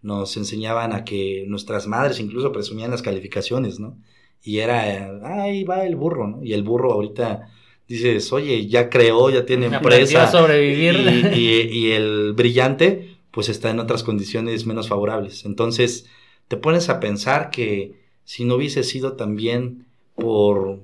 [0.02, 3.97] Nos enseñaban a que nuestras madres incluso presumían las calificaciones, ¿no?
[4.43, 6.43] Y era, eh, ahí va el burro, ¿no?
[6.43, 7.49] Y el burro ahorita
[7.88, 10.24] dices, oye, ya creó, ya tiene empresa.
[10.24, 10.95] a sobrevivir.
[11.36, 15.45] Y, y- y el brillante, pues está en otras condiciones menos favorables.
[15.45, 16.08] Entonces,
[16.47, 17.93] te pones a pensar que
[18.24, 19.86] si no hubiese sido también
[20.16, 20.80] por,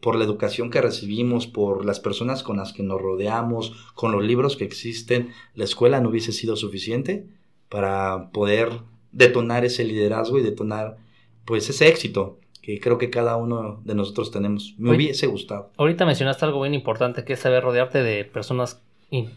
[0.00, 4.22] por la educación que recibimos, por las personas con las que nos rodeamos, con los
[4.24, 7.26] libros que existen, la escuela no hubiese sido suficiente
[7.72, 8.68] para poder
[9.12, 10.98] detonar ese liderazgo y detonar
[11.46, 14.74] pues ese éxito que creo que cada uno de nosotros tenemos.
[14.76, 14.98] Me Oye.
[14.98, 15.70] hubiese gustado.
[15.78, 18.82] Ahorita mencionaste algo bien importante que es saber rodearte de personas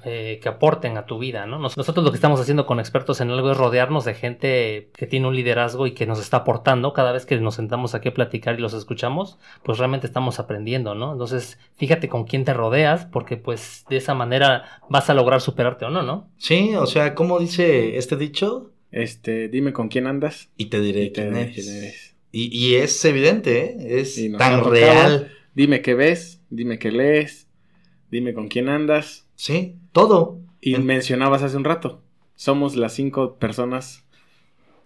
[0.05, 1.59] eh, que aporten a tu vida, ¿no?
[1.59, 5.05] Nos- Nosotros lo que estamos haciendo con expertos en algo es rodearnos de gente que
[5.05, 6.93] tiene un liderazgo y que nos está aportando.
[6.93, 10.95] Cada vez que nos sentamos aquí a platicar y los escuchamos, pues realmente estamos aprendiendo,
[10.95, 11.11] ¿no?
[11.11, 15.85] Entonces, fíjate con quién te rodeas, porque pues de esa manera vas a lograr superarte
[15.85, 16.29] o no, ¿no?
[16.37, 20.49] Sí, o sea, como dice este dicho, Este, dime con quién andas.
[20.55, 21.55] y te diré Y te quién diré eres.
[21.65, 22.15] quién eres.
[22.31, 23.99] Y, y es evidente, ¿eh?
[23.99, 25.31] es ha tan real.
[25.53, 27.44] Dime qué ves, dime qué lees,
[28.15, 29.25] dime con quién andas.
[29.35, 30.39] Sí, todo.
[30.61, 32.01] Y En- mencionabas hace un rato,
[32.35, 34.03] somos las cinco personas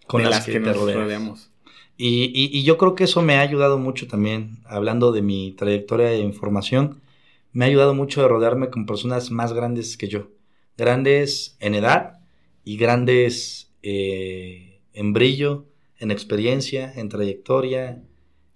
[0.07, 0.99] Con de las, las que, nos rodeas.
[1.03, 1.51] rodeamos.
[1.97, 5.51] Y, y- y yo creo que eso me ha ayudado mucho también, hablando de mi
[5.51, 7.01] trayectoria de información,
[7.51, 10.29] me ha ayudado mucho de rodearme con personas más grandes que yo.
[10.77, 12.19] Grandes en edad
[12.63, 15.65] y grandes eh, en brillo,
[15.99, 18.01] en experiencia, en trayectoria.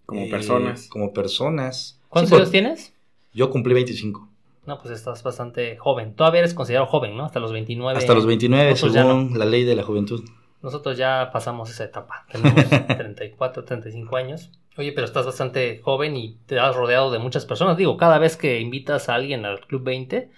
[0.05, 0.87] Como eh, personas.
[0.87, 1.99] Como personas.
[2.09, 2.93] ¿Cuántos Sí, años tienes?
[3.33, 4.29] Yo cumplí 25.
[4.65, 6.15] No, pues estás bastante joven.
[6.15, 7.25] Todavía eres considerado joven, ¿no?
[7.25, 7.97] Hasta los 29.
[7.97, 10.23] Hasta los 29, nosotros ya según la ley de la juventud.
[10.61, 12.25] Nosotros ya pasamos esa etapa.
[12.31, 12.53] Tenemos
[12.97, 14.51] 34, 35 años.
[14.77, 17.75] Oye, pero estás bastante joven y te has rodeado de muchas personas.
[17.77, 20.31] Digo, cada vez que invitas a alguien al Club 20, me-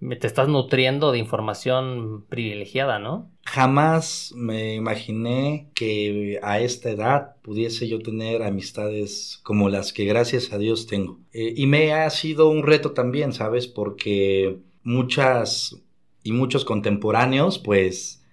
[0.00, 3.30] te estás nutriendo de información privilegiada, ¿no?
[3.44, 10.52] Jamás me imaginé que a esta edad pudiese yo tener amistades como las que gracias
[10.52, 11.18] a Dios tengo.
[11.32, 13.66] Eh, y me ha sido un reto también, ¿sabes?
[13.66, 15.82] Porque muchas
[16.22, 18.24] y muchos contemporáneos, pues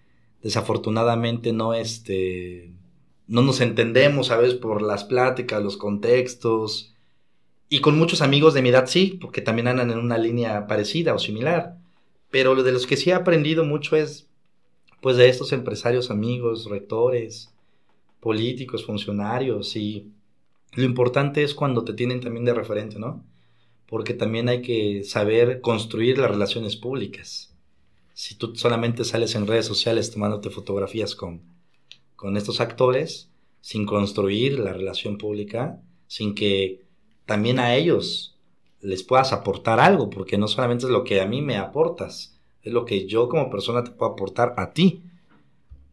[0.44, 2.74] desafortunadamente no este
[3.28, 4.54] no nos entendemos, ¿sabes?
[4.54, 6.95] Por las pláticas, los contextos.
[7.76, 11.14] Y con muchos amigos de mi edad sí, porque también andan en una línea parecida
[11.14, 11.76] o similar.
[12.32, 14.30] Pero lo de los que sí he aprendido mucho es
[15.02, 17.54] pues de estos empresarios amigos, rectores,
[18.22, 20.10] políticos, funcionarios y
[20.72, 23.26] lo importante es cuando te tienen también de referente, ¿no?
[23.88, 27.54] Porque también hay que saber construir las relaciones públicas.
[28.14, 31.42] Si tú solamente sales en redes sociales tomándote fotografías con,
[32.16, 33.28] con estos actores,
[33.60, 36.85] sin construir la relación pública, sin que
[37.26, 38.38] también a ellos
[38.82, 42.72] les puedas aportar algo, porque no solamente es lo que a mí me aportas, es
[42.72, 45.04] lo que yo como persona te puedo aportar a ti.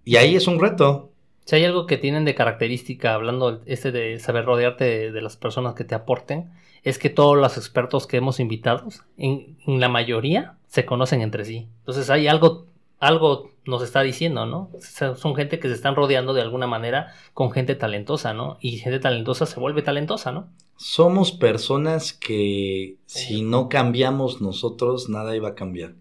[0.04, 1.10] Y ahí es un reto.
[1.44, 5.74] Si hay algo que tienen de característica, hablando este de saber rodearte de, las personas
[5.74, 6.50] que te aporten,
[6.82, 11.44] es que todos los expertos que hemos invitado, en, en la mayoría, se conocen entre
[11.44, 11.68] sí.
[11.80, 12.66] Entonces hay algo,
[12.98, 14.70] algo nos está diciendo, ¿no?
[15.16, 18.58] Son gente que se están rodeando de alguna manera con gente talentosa, ¿no?
[18.60, 20.48] Y gente talentosa se vuelve talentosa, ¿no?
[20.84, 25.94] Somos personas que si no cambiamos nosotros, nada iba a cambiar.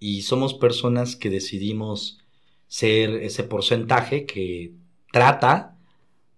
[0.00, 2.18] Y somos personas que decidimos
[2.66, 4.72] ser ese porcentaje que
[5.12, 5.76] trata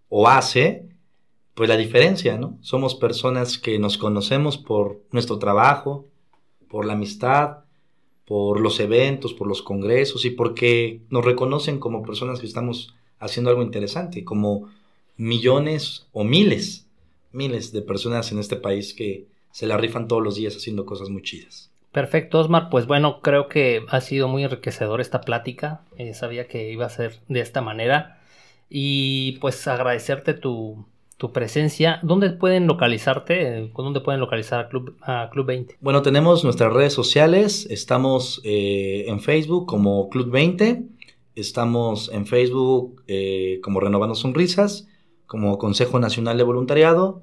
[0.09, 0.89] o hace
[1.55, 2.59] pues la diferencia, ¿no?
[2.63, 6.09] Somos personas que nos conocemos por nuestro trabajo,
[6.69, 7.59] por la amistad,
[8.25, 13.51] por los eventos, por los congresos y porque nos reconocen como personas que estamos haciendo
[13.51, 14.69] algo interesante, como
[15.17, 16.84] millones o miles,
[17.35, 21.11] miles de personas en este país que se la rifan todos los días haciendo cosas
[21.11, 21.71] muy chidas.
[21.93, 22.71] Perfecto, Osmar.
[22.71, 25.83] Pues bueno, creo que ha sido muy enriquecedor esta plática.
[25.97, 28.21] Eh, sabía que iba a ser de esta manera.
[28.69, 30.85] Y pues agradecerte tu,
[31.17, 32.01] tu presencia.
[32.03, 33.59] ¿Dónde pueden localizarte?
[33.59, 35.77] Eh, ¿Dónde pueden localizar a Club, a Club 20?
[35.81, 37.67] Bueno, tenemos nuestras redes sociales.
[37.71, 40.83] Estamos eh, en Facebook como Club 20.
[41.37, 44.87] Estamos en Facebook eh, como Renovando Sonrisas,
[45.27, 47.23] como Consejo Nacional de Voluntariado.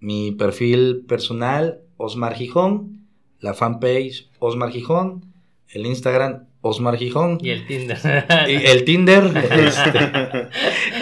[0.00, 3.06] Mi perfil personal, Osmar Gijón.
[3.40, 5.32] La fanpage, Osmar Gijón.
[5.68, 7.38] El Instagram, Osmar Gijón.
[7.40, 7.98] Y el Tinder.
[8.48, 9.98] Y el Tinder, este,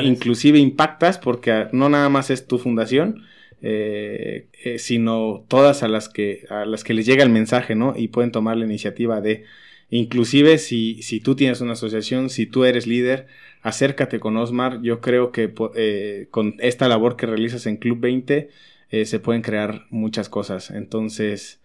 [0.04, 3.24] inclusive impactas, porque no nada más es tu fundación,
[3.64, 7.96] eh, eh, sino todas a las que a las que les llega el mensaje, ¿no?
[7.98, 9.46] Y pueden tomar la iniciativa de
[9.90, 13.28] Inclusive si, si tú tienes una asociación, si tú eres líder,
[13.62, 14.82] acércate con Osmar.
[14.82, 18.50] Yo creo que eh, con esta labor que realizas en Club 20
[18.92, 20.72] eh, se pueden crear muchas cosas.
[20.72, 21.60] Entonces,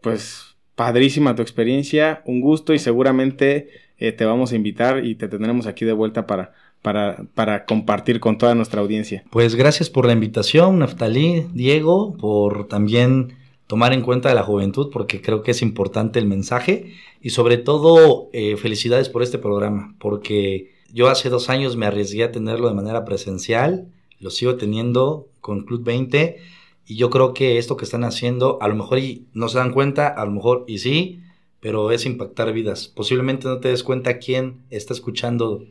[0.00, 3.68] pues padrísima tu experiencia, un gusto y seguramente
[3.98, 6.52] eh, te vamos a invitar y te tendremos aquí de vuelta para,
[6.82, 9.24] para, para, compartir con toda nuestra audiencia.
[9.30, 13.34] Pues gracias por la invitación, Naftalí, Diego, por también
[13.66, 18.28] tomar en cuenta la juventud porque creo que es importante el mensaje y sobre todo
[18.32, 22.74] eh, felicidades por este programa porque yo hace dos años me arriesgué a tenerlo de
[22.74, 23.88] manera presencial,
[24.20, 26.38] lo sigo teniendo con Club 20
[26.86, 29.72] y yo creo que esto que están haciendo a lo mejor y no se dan
[29.72, 31.20] cuenta, a lo mejor y sí,
[31.60, 32.88] pero es impactar vidas.
[32.88, 35.64] Posiblemente no te des cuenta quién está escuchando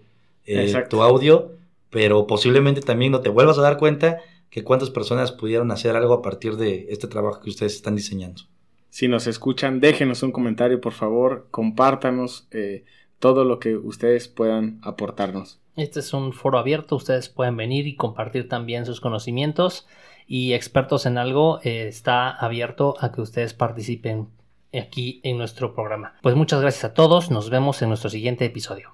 [0.46, 1.52] eh, tu audio,
[1.90, 4.18] pero posiblemente también no te vuelvas a dar cuenta
[4.54, 8.44] que cuántas personas pudieron hacer algo a partir de este trabajo que ustedes están diseñando.
[8.92, 12.84] Si nos escuchan, déjenos un comentario, por favor, compártanos eh,
[13.18, 15.60] todo lo que ustedes puedan aportarnos.
[15.76, 19.88] Este es un foro abierto, ustedes pueden venir y compartir también sus conocimientos
[20.28, 24.28] y expertos en algo eh, está abierto a que ustedes participen
[24.72, 26.14] aquí en nuestro programa.
[26.22, 28.94] Pues muchas gracias a todos, nos vemos en nuestro siguiente episodio.